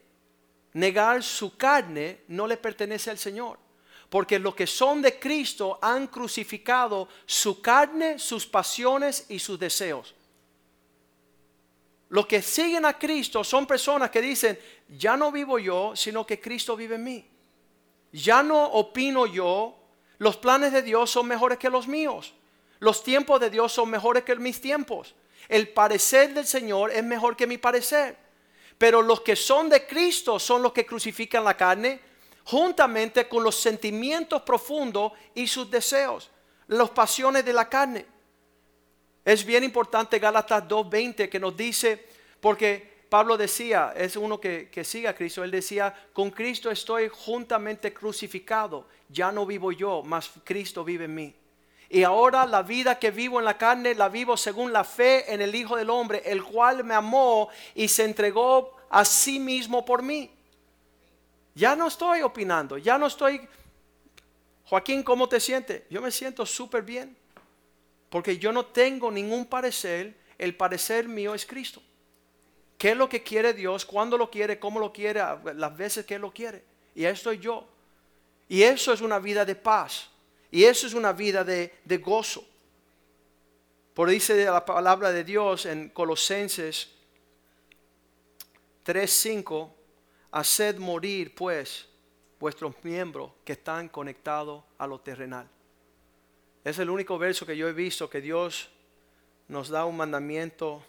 [0.72, 3.58] negar su carne no le pertenece al Señor.
[4.10, 10.14] Porque los que son de Cristo han crucificado su carne, sus pasiones y sus deseos.
[12.10, 16.40] Los que siguen a Cristo son personas que dicen, ya no vivo yo, sino que
[16.40, 17.30] Cristo vive en mí.
[18.12, 19.76] Ya no opino yo,
[20.18, 22.34] los planes de Dios son mejores que los míos.
[22.80, 25.14] Los tiempos de Dios son mejores que mis tiempos.
[25.48, 28.16] El parecer del Señor es mejor que mi parecer.
[28.76, 32.00] Pero los que son de Cristo son los que crucifican la carne
[32.50, 36.30] juntamente con los sentimientos profundos y sus deseos,
[36.66, 38.04] las pasiones de la carne.
[39.24, 42.08] Es bien importante Gálatas 2.20 que nos dice,
[42.40, 47.08] porque Pablo decía, es uno que, que sigue a Cristo, él decía, con Cristo estoy
[47.08, 51.34] juntamente crucificado, ya no vivo yo, mas Cristo vive en mí.
[51.88, 55.40] Y ahora la vida que vivo en la carne la vivo según la fe en
[55.40, 60.02] el Hijo del Hombre, el cual me amó y se entregó a sí mismo por
[60.02, 60.30] mí.
[61.54, 63.46] Ya no estoy opinando, ya no estoy...
[64.64, 65.82] Joaquín, ¿cómo te sientes?
[65.90, 67.16] Yo me siento súper bien,
[68.08, 71.82] porque yo no tengo ningún parecer, el parecer mío es Cristo.
[72.78, 73.84] ¿Qué es lo que quiere Dios?
[73.84, 74.58] ¿Cuándo lo quiere?
[74.58, 75.20] ¿Cómo lo quiere?
[75.54, 76.64] Las veces que lo quiere.
[76.94, 77.68] Y ahí estoy yo.
[78.48, 80.08] Y eso es una vida de paz.
[80.50, 82.44] Y eso es una vida de, gozo.
[83.94, 86.88] Por dice la palabra de Dios en Colosenses
[88.86, 89.70] 3:5,
[90.32, 91.88] haced morir pues
[92.38, 95.48] vuestros miembros que están conectados a lo terrenal.
[96.64, 98.68] Es el único verso que yo he visto que Dios
[99.48, 100.84] nos da un mandamiento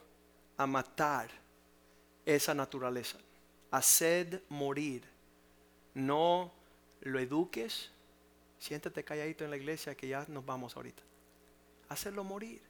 [0.57, 1.29] a matar
[2.25, 3.17] esa naturaleza.
[3.71, 5.03] Haced morir.
[5.93, 6.51] No
[7.01, 7.91] lo eduques,
[8.61, 11.01] Siéntate calladito en la iglesia que ya nos vamos ahorita.
[11.89, 12.61] Hacerlo morir.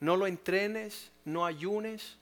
[0.00, 2.18] No lo entrenes, no ayunes,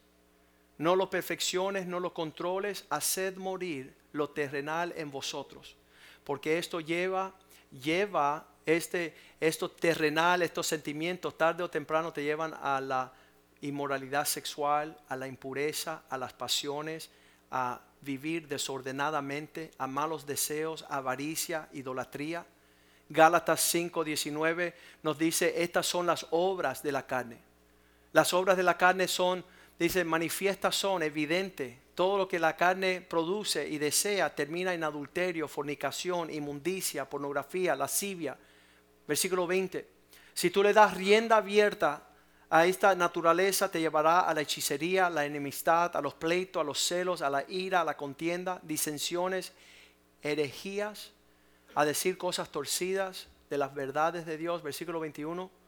[0.80, 2.86] no lo perfecciones, no lo controles.
[2.88, 5.76] Haced morir lo terrenal en vosotros.
[6.24, 7.34] Porque esto lleva,
[7.70, 13.12] lleva este, esto terrenal, estos sentimientos, tarde o temprano te llevan a la
[13.60, 17.10] inmoralidad sexual, a la impureza, a las pasiones,
[17.50, 22.46] a vivir desordenadamente, a malos deseos, avaricia, idolatría.
[23.10, 27.36] Gálatas 5:19 nos dice, estas son las obras de la carne.
[28.12, 29.44] Las obras de la carne son,
[29.84, 31.76] dice, manifiestas son, evidentes.
[31.94, 38.36] Todo lo que la carne produce y desea termina en adulterio, fornicación, inmundicia, pornografía, lascivia.
[39.06, 39.86] Versículo 20.
[40.34, 42.06] Si tú le das rienda abierta
[42.52, 46.80] a esta naturaleza te llevará a la hechicería, la enemistad, a los pleitos, a los
[46.80, 49.52] celos, a la ira, a la contienda, disensiones,
[50.22, 51.12] herejías,
[51.74, 54.62] a decir cosas torcidas de las verdades de Dios.
[54.62, 55.59] Versículo 21.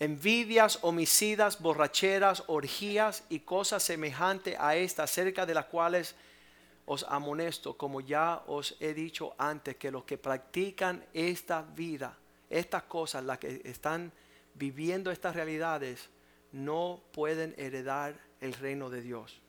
[0.00, 6.14] Envidias, homicidas, borracheras, orgías y cosas semejantes a estas, acerca de las cuales
[6.86, 12.16] os amonesto, como ya os he dicho antes, que los que practican esta vida,
[12.48, 14.12] estas cosas, las que están
[14.54, 16.08] viviendo estas realidades
[16.52, 19.40] no pueden heredar el reino de Dios.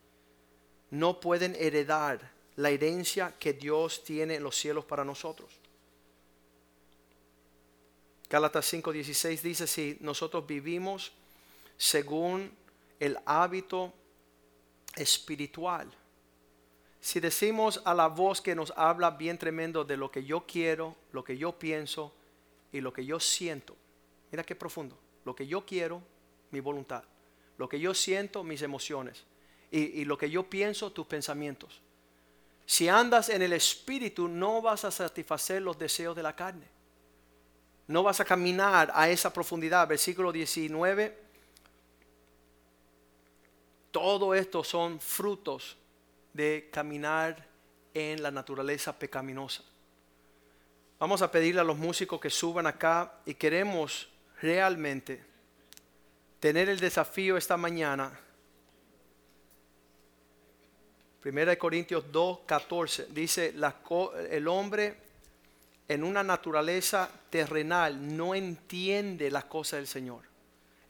[0.89, 5.58] No pueden heredar la herencia que Dios tiene en los cielos para nosotros.
[8.29, 11.11] Gálatas 5:16 dice, si nosotros vivimos
[11.77, 12.51] según
[12.99, 13.93] el hábito
[14.95, 15.89] espiritual,
[17.01, 20.95] si decimos a la voz que nos habla bien tremendo de lo que yo quiero,
[21.11, 22.13] lo que yo pienso
[22.71, 23.75] y lo que yo siento,
[24.31, 24.97] Mira qué profundo.
[25.25, 26.01] Lo que yo quiero,
[26.51, 27.03] mi voluntad.
[27.57, 29.23] Lo que yo siento, mis emociones.
[29.71, 31.81] Y, lo que yo pienso, tus pensamientos.
[32.65, 36.65] Si andas en el espíritu, no vas a satisfacer los deseos de la carne.
[37.89, 39.87] No vas a caminar a esa profundidad.
[39.87, 41.17] Versículo 19.
[43.89, 45.75] Todo esto son frutos
[46.31, 47.47] de caminar
[47.91, 49.63] en la naturaleza pecaminosa.
[50.99, 54.07] Vamos a pedirle a los músicos que suban acá y queremos
[54.39, 55.25] realmente
[56.39, 58.19] tener el desafío esta mañana.
[61.21, 63.55] Primera de Corintios 2, 14 dice,
[64.29, 65.08] el hombre
[65.89, 70.21] en una naturaleza terrenal no entiende las cosas del Señor.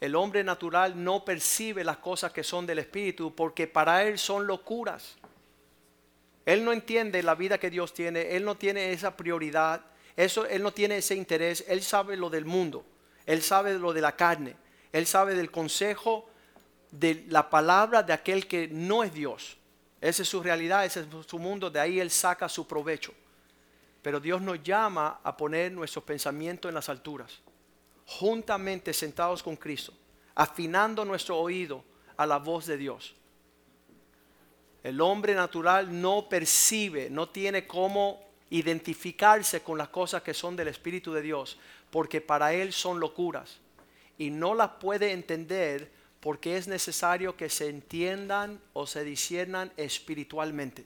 [0.02, 4.46] El hombre natural no percibe las cosas que son del Espíritu porque para él son
[4.46, 5.18] locuras.
[6.46, 9.86] Él no entiende la vida que Dios tiene, él no tiene esa prioridad
[10.18, 11.64] Eso, él no tiene ese interés.
[11.70, 12.84] Él sabe lo del mundo.
[13.26, 14.58] Él sabe lo de la carne.
[14.92, 16.30] Él sabe del consejo
[16.92, 19.56] de la palabra de aquel que no es Dios.
[20.02, 21.70] Esa es su realidad, ese es su mundo.
[21.70, 23.14] De ahí él saca su provecho.
[24.02, 27.40] Pero Dios nos llama a poner nuestros pensamientos en las alturas,
[28.06, 29.94] juntamente sentados con Cristo,
[30.36, 31.84] afinando nuestro oído
[32.16, 33.16] a la voz de Dios.
[34.84, 40.70] El hombre natural no percibe, no tiene cómo identificarse con las cosas que son del
[40.70, 41.60] Espíritu de Dios,
[41.92, 43.58] porque para él son locuras.
[44.18, 50.86] Y no las puede entender porque es necesario que se entiendan o se disciernan espiritualmente.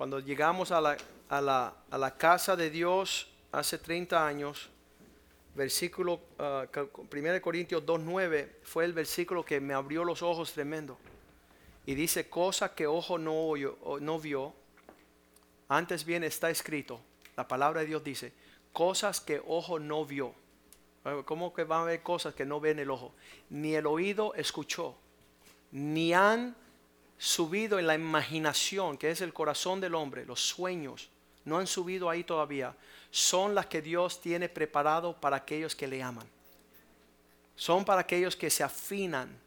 [0.00, 0.96] Cuando llegamos a la,
[1.28, 4.70] a la, a la casa de Dios hace 30 años,
[5.54, 6.68] versículo 1
[7.36, 10.96] uh, Corintios 2.9 fue el versículo que me abrió los ojos tremendo.
[11.84, 13.52] Y dice, cosas que ojo no,
[14.00, 14.54] no vio,
[15.68, 16.98] antes bien está escrito,
[17.36, 18.32] la palabra de Dios dice,
[18.72, 20.32] cosas que ojo no vio.
[21.26, 23.12] ¿Cómo que van a ver cosas que no ven el ojo?
[23.50, 24.96] Ni el oído escuchó,
[25.72, 26.56] ni han
[27.20, 31.10] subido en la imaginación, que es el corazón del hombre, los sueños,
[31.44, 32.74] no han subido ahí todavía,
[33.10, 36.26] son las que Dios tiene preparado para aquellos que le aman.
[37.56, 39.38] Son para aquellos que se afinan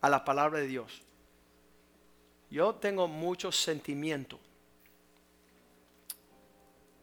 [0.00, 1.02] a la palabra de Dios.
[2.50, 4.40] Yo tengo mucho sentimiento,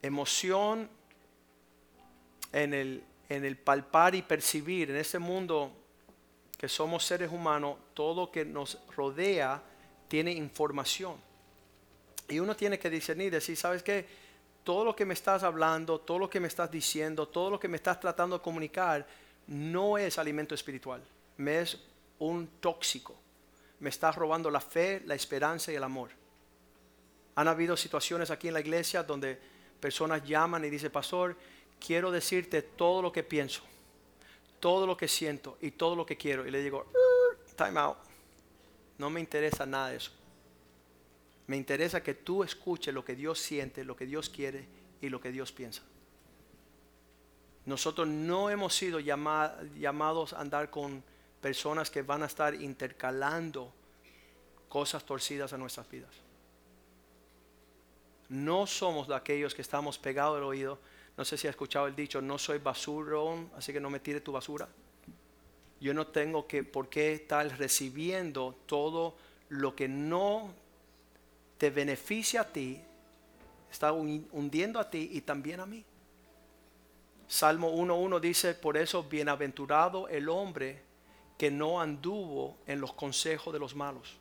[0.01, 0.89] emoción
[2.51, 5.71] en el, en el palpar y percibir en este mundo
[6.57, 9.61] que somos seres humanos, todo que nos rodea
[10.07, 11.15] tiene información.
[12.27, 14.05] Y uno tiene que discernir, decir, ¿sabes qué?
[14.63, 17.67] Todo lo que me estás hablando, todo lo que me estás diciendo, todo lo que
[17.67, 19.07] me estás tratando de comunicar,
[19.47, 21.01] no es alimento espiritual,
[21.37, 21.77] me es
[22.19, 23.15] un tóxico.
[23.79, 26.09] Me estás robando la fe, la esperanza y el amor.
[27.35, 29.39] Han habido situaciones aquí en la iglesia donde
[29.79, 31.35] personas llaman y dicen, pastor,
[31.79, 33.61] quiero decirte todo lo que pienso,
[34.59, 36.47] todo lo que siento y todo lo que quiero.
[36.47, 36.87] Y le digo,
[37.55, 38.06] time out.
[38.97, 40.11] No me interesa nada de eso.
[41.45, 44.67] Me interesa que tú escuches lo que Dios siente, lo que Dios quiere
[45.01, 45.83] y lo que Dios piensa.
[47.65, 51.03] Nosotros no hemos sido llamados a andar con
[51.41, 53.71] personas que van a estar intercalando
[54.67, 56.11] cosas torcidas a nuestras vidas.
[58.29, 60.79] No somos de aquellos que estamos pegados al oído.
[61.15, 64.19] No sé si ha escuchado el dicho, no soy basurón, así que no me tire
[64.21, 64.67] tu basura
[65.79, 69.15] yo no tengo que por qué estar recibiendo todo
[69.49, 70.53] lo que no
[71.57, 72.81] te beneficia a ti,
[73.71, 75.83] está hundiendo a ti y también a mí.
[77.27, 80.81] Salmo 1.1 dice, por eso bienaventurado el hombre
[81.37, 84.17] que no anduvo en los consejos de los malos.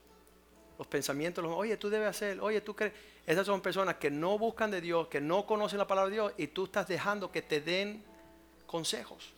[0.76, 2.92] Los pensamientos, los, oye, tú debes hacer, oye, tú crees.
[3.24, 6.32] Esas son personas que no buscan de Dios, que no conocen la palabra de Dios
[6.36, 8.04] y tú estás dejando que te den
[8.66, 9.35] consejos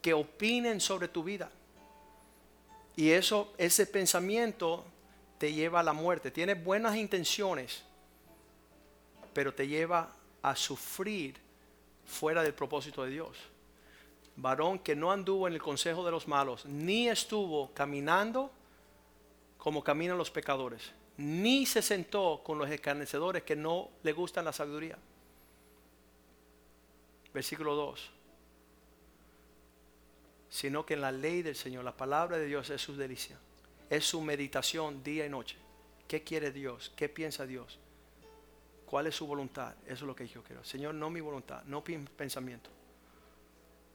[0.00, 1.50] que opinen sobre tu vida.
[2.96, 4.84] Y eso, ese pensamiento
[5.38, 6.30] te lleva a la muerte.
[6.30, 7.82] Tienes buenas intenciones,
[9.32, 11.36] pero te lleva a sufrir
[12.04, 13.36] fuera del propósito de Dios.
[14.36, 18.50] Varón que no anduvo en el consejo de los malos, ni estuvo caminando
[19.58, 24.52] como caminan los pecadores, ni se sentó con los escarnecedores que no le gustan la
[24.52, 24.96] sabiduría.
[27.34, 28.19] Versículo 2
[30.50, 33.38] sino que en la ley del Señor, la palabra de Dios es su delicia,
[33.88, 35.56] es su meditación día y noche.
[36.08, 36.92] ¿Qué quiere Dios?
[36.96, 37.78] ¿Qué piensa Dios?
[38.84, 39.74] ¿Cuál es su voluntad?
[39.84, 40.64] Eso es lo que yo quiero.
[40.64, 42.68] Señor, no mi voluntad, no mi pensamiento.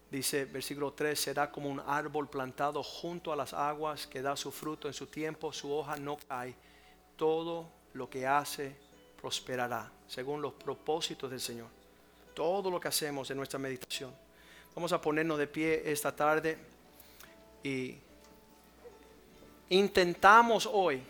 [0.10, 4.50] Dice versículo 3, será como un árbol plantado junto a las aguas que da su
[4.50, 6.56] fruto en su tiempo, su hoja no cae.
[7.18, 8.78] Todo lo que hace
[9.22, 11.68] prosperará, según los propósitos del Señor.
[12.34, 14.25] Todo lo que hacemos en nuestra meditación
[14.76, 16.58] Vamos a ponernos de pie esta tarde
[17.64, 17.96] y
[19.70, 21.02] intentamos hoy,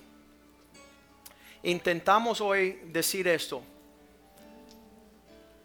[1.64, 3.64] intentamos hoy decir esto.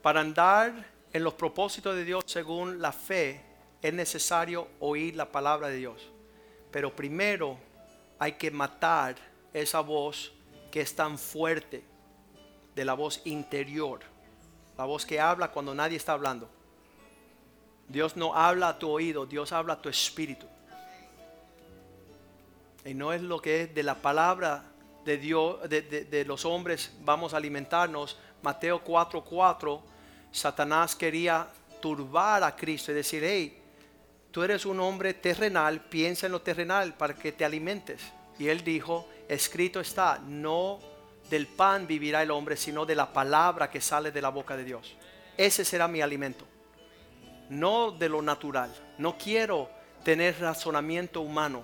[0.01, 0.73] Para andar
[1.13, 3.43] en los propósitos de Dios según la fe
[3.83, 6.09] es necesario oír la palabra de Dios.
[6.71, 7.59] Pero primero
[8.19, 9.17] hay que matar
[9.53, 10.33] esa voz
[10.71, 11.85] que es tan fuerte,
[12.75, 14.01] de la voz interior,
[14.79, 16.49] la voz que habla cuando nadie está hablando.
[17.91, 20.47] Dios no habla a tu oído, Dios habla a tu espíritu.
[22.85, 24.63] Y no es lo que es de la palabra
[25.05, 28.17] de Dios, de, los hombres, vamos a alimentarnos.
[28.43, 29.81] Mateo 4:4,
[30.31, 31.49] Satanás quería
[31.81, 33.61] turbar a Cristo y decir, hey,
[34.31, 38.01] tú eres un hombre terrenal, piensa en lo terrenal para que te alimentes.
[38.39, 40.79] Y él dijo, escrito está, no
[41.29, 44.65] del pan vivirá el hombre, sino de la palabra que sale de la boca de
[44.65, 44.97] Dios.
[45.37, 46.45] Ese será mi alimento,
[47.51, 48.75] no de lo natural.
[48.97, 49.69] No quiero
[50.03, 51.63] tener razonamiento humano.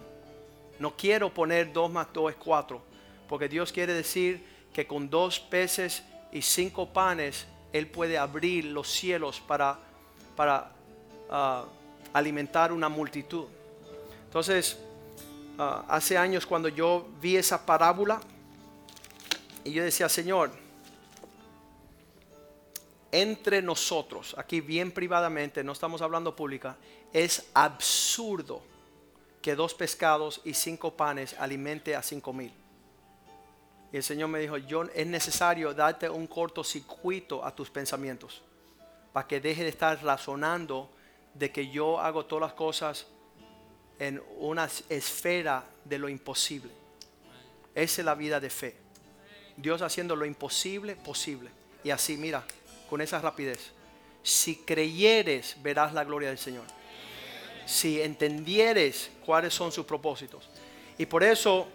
[0.78, 2.82] No quiero poner dos más dos es cuatro,
[3.28, 8.90] porque Dios quiere decir que con dos peces y cinco panes Él puede abrir los
[8.90, 9.78] cielos para,
[10.34, 10.72] para
[11.30, 11.64] ah,
[12.12, 13.46] alimentar una multitud.
[14.26, 14.78] Entonces,
[15.58, 18.20] ah, hace años cuando yo vi esa parábola,
[19.64, 20.52] y yo decía, Señor,
[23.22, 26.76] entre nosotros, aquí bien privadamente, no estamos hablando pública,
[27.12, 28.62] es absurdo
[29.40, 32.52] que dos pescados y cinco panes alimente a cinco mil.
[33.92, 38.42] Y el Señor me dijo, yo es necesario darte un cortocircuito a tus pensamientos
[39.12, 40.90] para que deje de estar razonando
[41.32, 43.06] de que yo hago todas las cosas
[43.98, 46.70] en una esfera de lo imposible.
[47.74, 48.76] Esa es la vida de fe.
[49.56, 51.50] Dios haciendo lo imposible posible.
[51.82, 52.44] Y así, mira,
[52.88, 53.72] con esa rapidez.
[54.22, 56.64] Si creyeres, verás la gloria del Señor.
[57.64, 60.48] Si entendieres cuáles son sus propósitos.
[60.98, 61.68] Y por eso,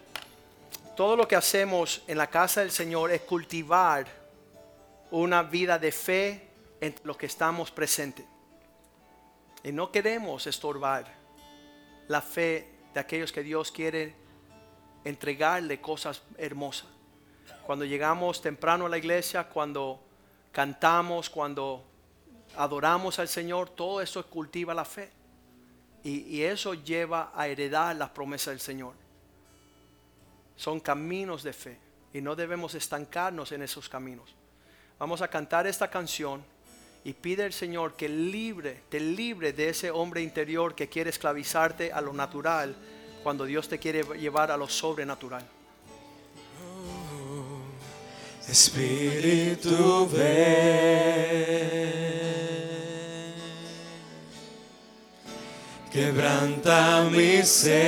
[0.96, 4.06] todo lo que hacemos en la casa del Señor es cultivar
[5.12, 6.48] una vida de fe
[6.80, 8.26] entre los que estamos presentes.
[9.64, 11.06] Y no queremos estorbar
[12.08, 14.16] la fe de aquellos que Dios quiere
[15.04, 16.88] entregarle cosas hermosas.
[17.66, 20.04] Cuando llegamos temprano a la iglesia, cuando
[20.52, 21.84] cantamos, cuando
[22.56, 25.12] adoramos al Señor, todo eso cultiva la fe.
[26.04, 28.96] Y, eso lleva a heredar las promesas del Señor.
[30.56, 31.78] Son caminos de fe
[32.12, 34.34] y no debemos estancarnos en esos caminos.
[34.98, 36.44] Vamos a cantar esta canción
[37.04, 41.92] y pide al Señor que libre, te libre de ese hombre interior que quiere esclavizarte
[41.92, 42.76] a lo natural
[43.24, 45.48] cuando Dios te quiere llevar a lo sobrenatural.
[48.52, 50.28] Espíritu ven,
[55.90, 57.80] quebranta mi ser,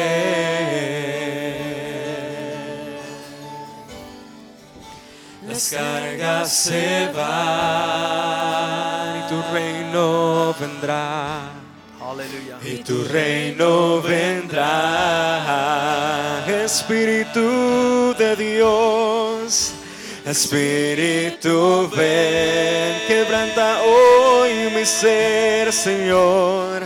[5.45, 8.38] las cargas se van
[9.20, 11.51] y tu reino vendrá.
[11.99, 12.57] Aleluya.
[12.64, 15.41] Y tu reino vendrá,
[16.47, 19.74] Espíritu de Dios.
[20.26, 26.82] Espíritu ven, quebranta hoy mi ser, Señor.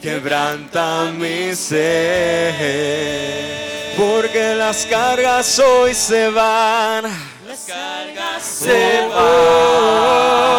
[0.00, 2.54] Quebranta mi ser,
[3.96, 7.04] porque las cargas hoy se van.
[7.48, 10.54] Las cargas se van.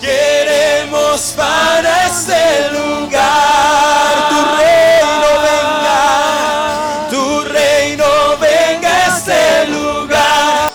[0.00, 6.02] Queremos para este lugar tu reino venga,
[7.10, 10.72] tu reino venga a este lugar,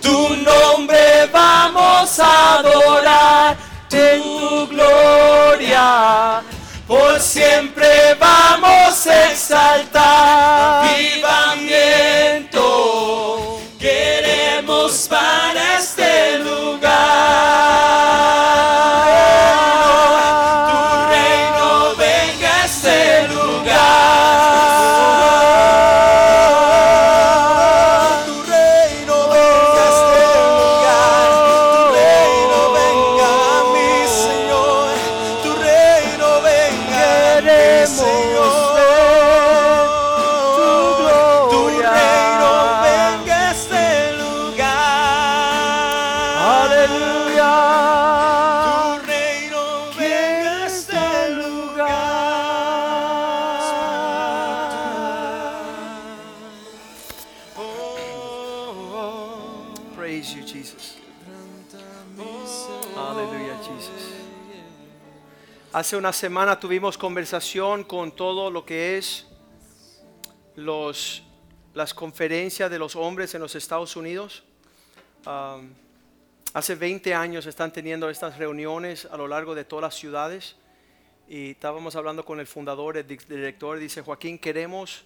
[0.01, 3.57] tu nombre vamos a adorar,
[3.89, 6.43] tu gloria
[6.87, 10.85] por siempre vamos a exaltar.
[65.87, 69.25] Hace una semana tuvimos conversación con todo lo que es
[70.57, 71.23] los,
[71.73, 74.43] las conferencias de los hombres en los Estados Unidos.
[76.53, 80.57] Hace 20 años están teniendo estas reuniones a lo largo de todas las ciudades
[81.25, 85.05] y estábamos hablando con el fundador, el di- director, dice Joaquín, queremos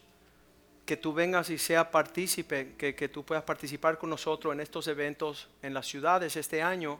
[0.83, 4.87] que tú vengas y sea partícipe, que, que tú puedas participar con nosotros en estos
[4.87, 6.99] eventos en las ciudades este año.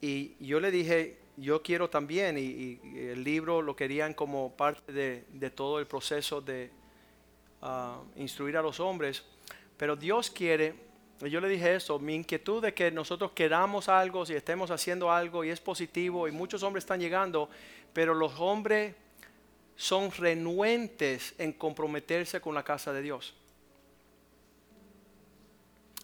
[0.00, 5.50] Y yo le dije, yo quiero también, y, el libro lo querían como parte de,
[5.50, 6.70] todo el proceso de
[7.62, 9.24] ah, instruir a los hombres,
[9.76, 10.74] pero Dios quiere,
[11.20, 15.10] y yo le dije eso, mi inquietud de que nosotros queramos algo, si estemos haciendo
[15.10, 17.48] algo y es positivo, y muchos hombres están llegando,
[17.92, 18.94] pero los hombres
[19.76, 23.34] son renuentes en comprometerse con la casa de Dios.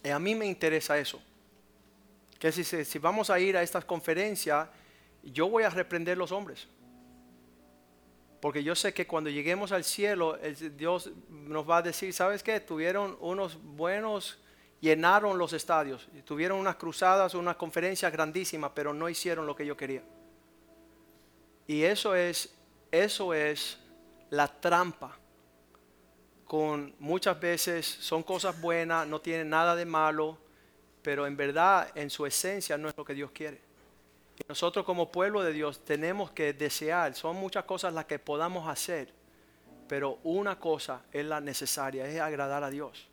[0.03, 1.21] Y a mí me interesa eso.
[2.39, 4.67] Que si, si vamos a ir a estas conferencias,
[5.31, 6.67] yo voy a reprender los hombres.
[8.41, 12.43] Porque yo sé que cuando lleguemos al cielo, el- Dios nos va a decir, ¿sabes
[12.43, 12.59] qué?
[12.59, 14.37] Tuvieron unos buenos,
[14.79, 19.75] llenaron los estadios, tuvieron unas cruzadas, unas conferencias grandísimas, pero no hicieron lo que yo
[19.75, 20.03] quería.
[21.65, 22.53] Y eso es,
[22.91, 23.79] eso es
[24.29, 25.17] la trampa.
[26.45, 30.37] Con muchas veces son cosas buenas, no tienen nada de malo,
[31.01, 33.66] pero en verdad en su esencia no es lo que Dios quiere.
[34.37, 38.67] Y nosotros como pueblo de Dios tenemos que desear, son muchas cosas las que podamos
[38.67, 39.11] hacer,
[39.87, 43.07] pero una cosa es la necesaria, es agradar a Dios.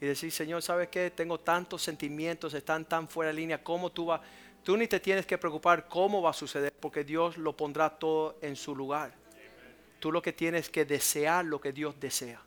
[0.00, 1.10] Y decir, Señor, ¿sabes qué?
[1.10, 4.20] Tengo tantos sentimientos, están tan fuera de línea, ¿cómo tú vas?
[4.62, 8.36] Tú ni te tienes que preocupar cómo va a suceder, porque Dios lo pondrá todo
[8.40, 9.12] en su lugar.
[9.98, 12.40] Tú lo que tienes que desear lo que Dios desea.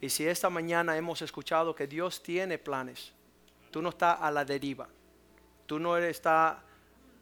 [0.00, 3.12] Y si esta mañana hemos escuchado que Dios tiene planes,
[3.70, 4.88] tú no estás a la deriva,
[5.66, 6.56] tú no estás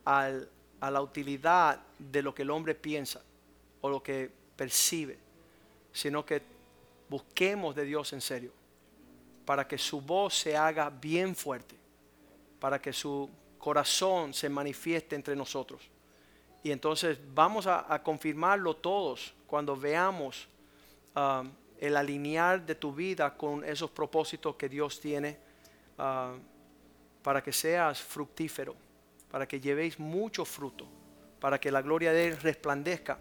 [0.08, 3.20] a la utilidad de lo que el hombre piensa
[3.80, 5.18] o lo que percibe,
[5.92, 6.42] sino que
[7.08, 8.52] busquemos de Dios en serio,
[9.44, 11.76] para que su voz se haga bien fuerte,
[12.58, 13.28] para que su
[13.58, 15.82] corazón se manifieste entre nosotros.
[16.62, 20.48] Y entonces vamos a, confirmarlo todos cuando veamos
[21.14, 21.44] ah,
[21.78, 25.38] el alinear de tu vida con esos propósitos que Dios tiene
[25.98, 26.34] ah,
[27.22, 28.74] para que seas fructífero,
[29.30, 30.86] para que llevéis mucho fruto,
[31.40, 33.18] para que la gloria de Él resplandezca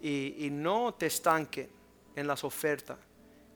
[0.00, 1.68] y, no te estanque
[2.14, 2.98] en las ofertas.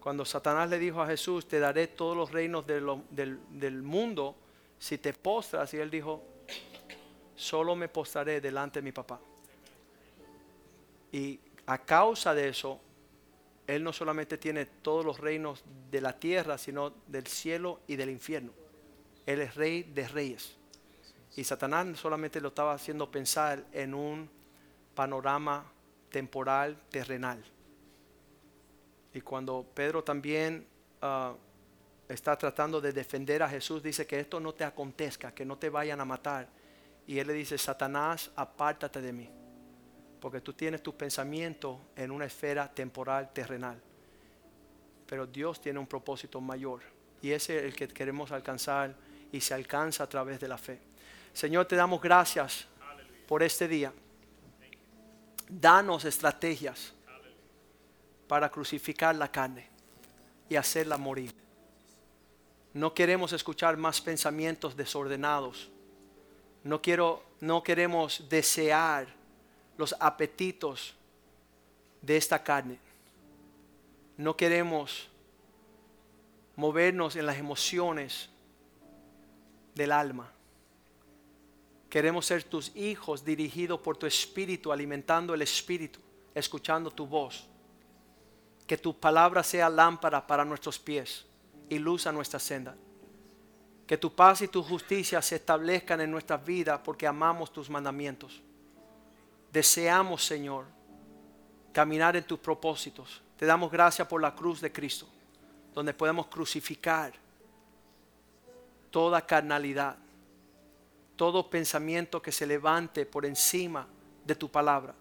[0.01, 4.36] Cuando Satanás le dijo a Jesús, te daré todos los reinos del, del mundo
[4.78, 6.22] si te postras, y él dijo,
[7.36, 9.20] solo me postraré delante de mi papá.
[11.12, 12.80] Y a causa de eso,
[13.66, 18.11] Él no solamente tiene todos los reinos de la tierra, sino del cielo y del
[18.11, 18.53] infierno.
[19.26, 20.57] Él es rey de reyes.
[21.37, 24.28] Y Satanás solamente lo estaba haciendo pensar en un
[24.95, 25.64] panorama
[26.11, 27.43] temporal, terrenal.
[29.14, 30.66] Y cuando Pedro también
[31.01, 31.35] ah,
[32.09, 35.70] está tratando de defender a Jesús, dice que esto no te acontezca, que no te
[35.70, 36.49] vayan a matar.
[37.07, 39.28] Y él le dice, Satanás, apártate de mí,
[40.20, 43.81] porque tú tienes tus pensamientos en una esfera temporal, terrenal.
[45.07, 46.83] Pero Dios tiene un propósito mayor
[47.22, 48.95] y ese es el que queremos alcanzar
[49.33, 50.89] y se alcanza a través de la fe.
[51.33, 52.66] Señor, te damos gracias
[53.26, 53.93] por este día.
[55.49, 56.93] Danos estrategias
[58.28, 59.68] para crucificar la carne
[60.49, 61.35] y hacerla morir.
[62.72, 65.68] No queremos escuchar más pensamientos desordenados.
[66.62, 69.09] No, quiero, no queremos desear
[69.76, 70.95] los apetitos
[72.03, 72.78] de esta carne.
[74.16, 75.09] No queremos
[76.55, 78.28] movernos en las emociones
[79.74, 80.31] del alma.
[81.91, 85.99] Queremos ser tus hijos dirigidos por tu espíritu, alimentando el espíritu,
[86.32, 87.49] escuchando tu voz.
[88.64, 91.26] Que tu palabra sea lámpara para nuestros pies
[91.68, 92.76] y luz a nuestra senda.
[93.88, 98.41] Que tu paz y tu justicia se establezcan en nuestras vidas porque amamos tus mandamientos.
[99.53, 100.66] Deseamos, Señor,
[101.72, 103.20] caminar en tus propósitos.
[103.36, 105.09] Te damos gracias por la cruz de Cristo,
[105.74, 107.12] donde podemos crucificar
[108.93, 109.97] toda carnalidad,
[111.21, 113.87] todo pensamiento que se levante por encima
[114.25, 114.95] de tu palabra.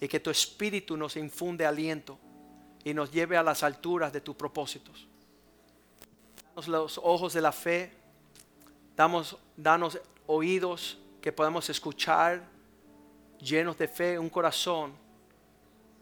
[0.00, 2.18] y que tu espíritu nos infunde aliento
[2.82, 5.06] y nos lleve a las alturas de tus propósitos.
[6.46, 7.92] Danos los ojos de la fe,
[8.96, 12.42] damos, danos oídos que podamos escuchar,
[13.38, 14.94] llenos de fe, un corazón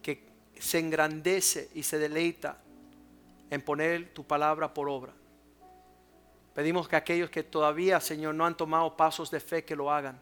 [0.03, 0.23] que
[0.57, 2.59] se engrandece y se deleita
[3.51, 5.13] en poner tu palabra por obra.
[6.57, 10.19] Pedimos que aquellos que todavía, Señor, no han tomado pasos de fe, que lo hagan,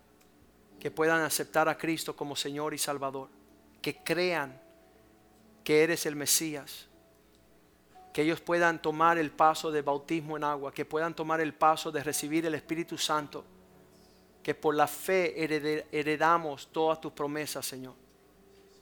[0.80, 3.28] que puedan aceptar a Cristo como Señor y Salvador,
[3.80, 4.60] que crean
[5.62, 6.88] que eres el Mesías,
[8.12, 11.92] que ellos puedan tomar el paso de bautismo en agua, que puedan tomar el paso
[11.92, 13.44] de recibir el Espíritu Santo,
[14.42, 15.40] que por la fe
[15.92, 17.94] heredamos todas tus promesas, Señor,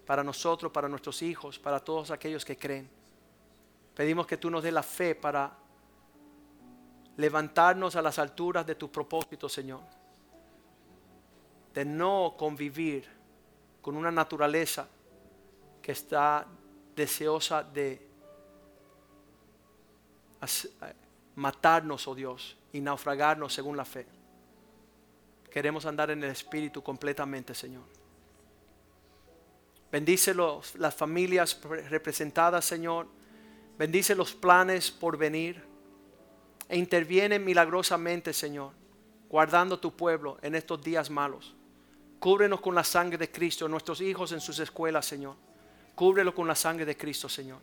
[0.06, 2.88] para nosotros, para nuestros hijos, para todos aquellos que creen.
[3.94, 5.58] Pedimos que tú nos dé la fe para
[7.16, 9.80] levantarnos a las alturas de tus propósitos, Señor.
[11.74, 13.08] De no convivir
[13.80, 14.88] con una naturaleza
[15.80, 16.46] que está
[16.94, 18.08] deseosa de
[21.36, 24.06] matarnos, oh Dios, y naufragarnos según la fe.
[25.50, 27.84] Queremos andar en el Espíritu completamente, Señor.
[29.90, 31.60] Bendice las familias
[31.90, 33.06] representadas, Señor.
[33.76, 35.71] Bendice los planes por venir.
[36.72, 38.72] E interviene milagrosamente, Señor,
[39.28, 41.54] guardando tu pueblo en estos días malos.
[42.18, 45.36] Cúbrenos con la sangre de Cristo, nuestros hijos en sus escuelas, Señor.
[45.94, 47.58] Cúbrelo con la sangre de Cristo, Señor.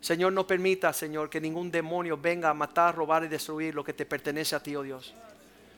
[0.00, 3.92] Señor, no permita, Señor, que ningún demonio venga a matar, robar y destruir lo que
[3.92, 5.14] te pertenece a ti, oh Dios.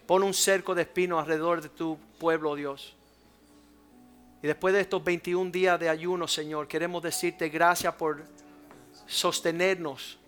[0.06, 2.96] Pon un cerco de espinos alrededor de tu pueblo, oh Dios.
[4.42, 8.24] Y después de estos 21 días de ayuno, Señor, queremos decirte gracias por
[9.06, 10.18] sostenernos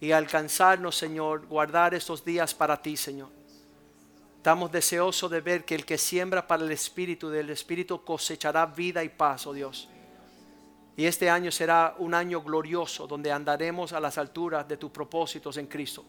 [0.00, 3.28] y alcanzarnos, Señor, guardar estos días para ti, Señor.
[4.36, 9.02] Estamos deseosos de ver que el que siembra para el Espíritu, del Espíritu cosechará vida
[9.02, 9.88] y paz, oh Dios.
[10.96, 15.56] Y este año será un año glorioso donde andaremos a las alturas de tus propósitos
[15.56, 16.04] en Cristo.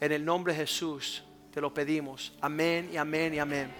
[0.00, 1.22] En el nombre de Jesús
[1.52, 2.32] te lo pedimos.
[2.40, 3.72] Amén y amén y amén.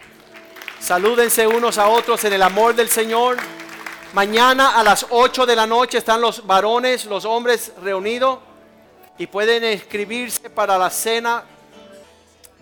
[0.81, 3.39] Salúdense unos a otros en el amor del Señor.
[4.13, 8.39] Mañana a las 8 de la noche están los varones, los hombres reunidos
[9.19, 11.45] y pueden inscribirse para la cena.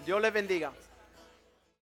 [0.05, 0.72] Dios les bendiga.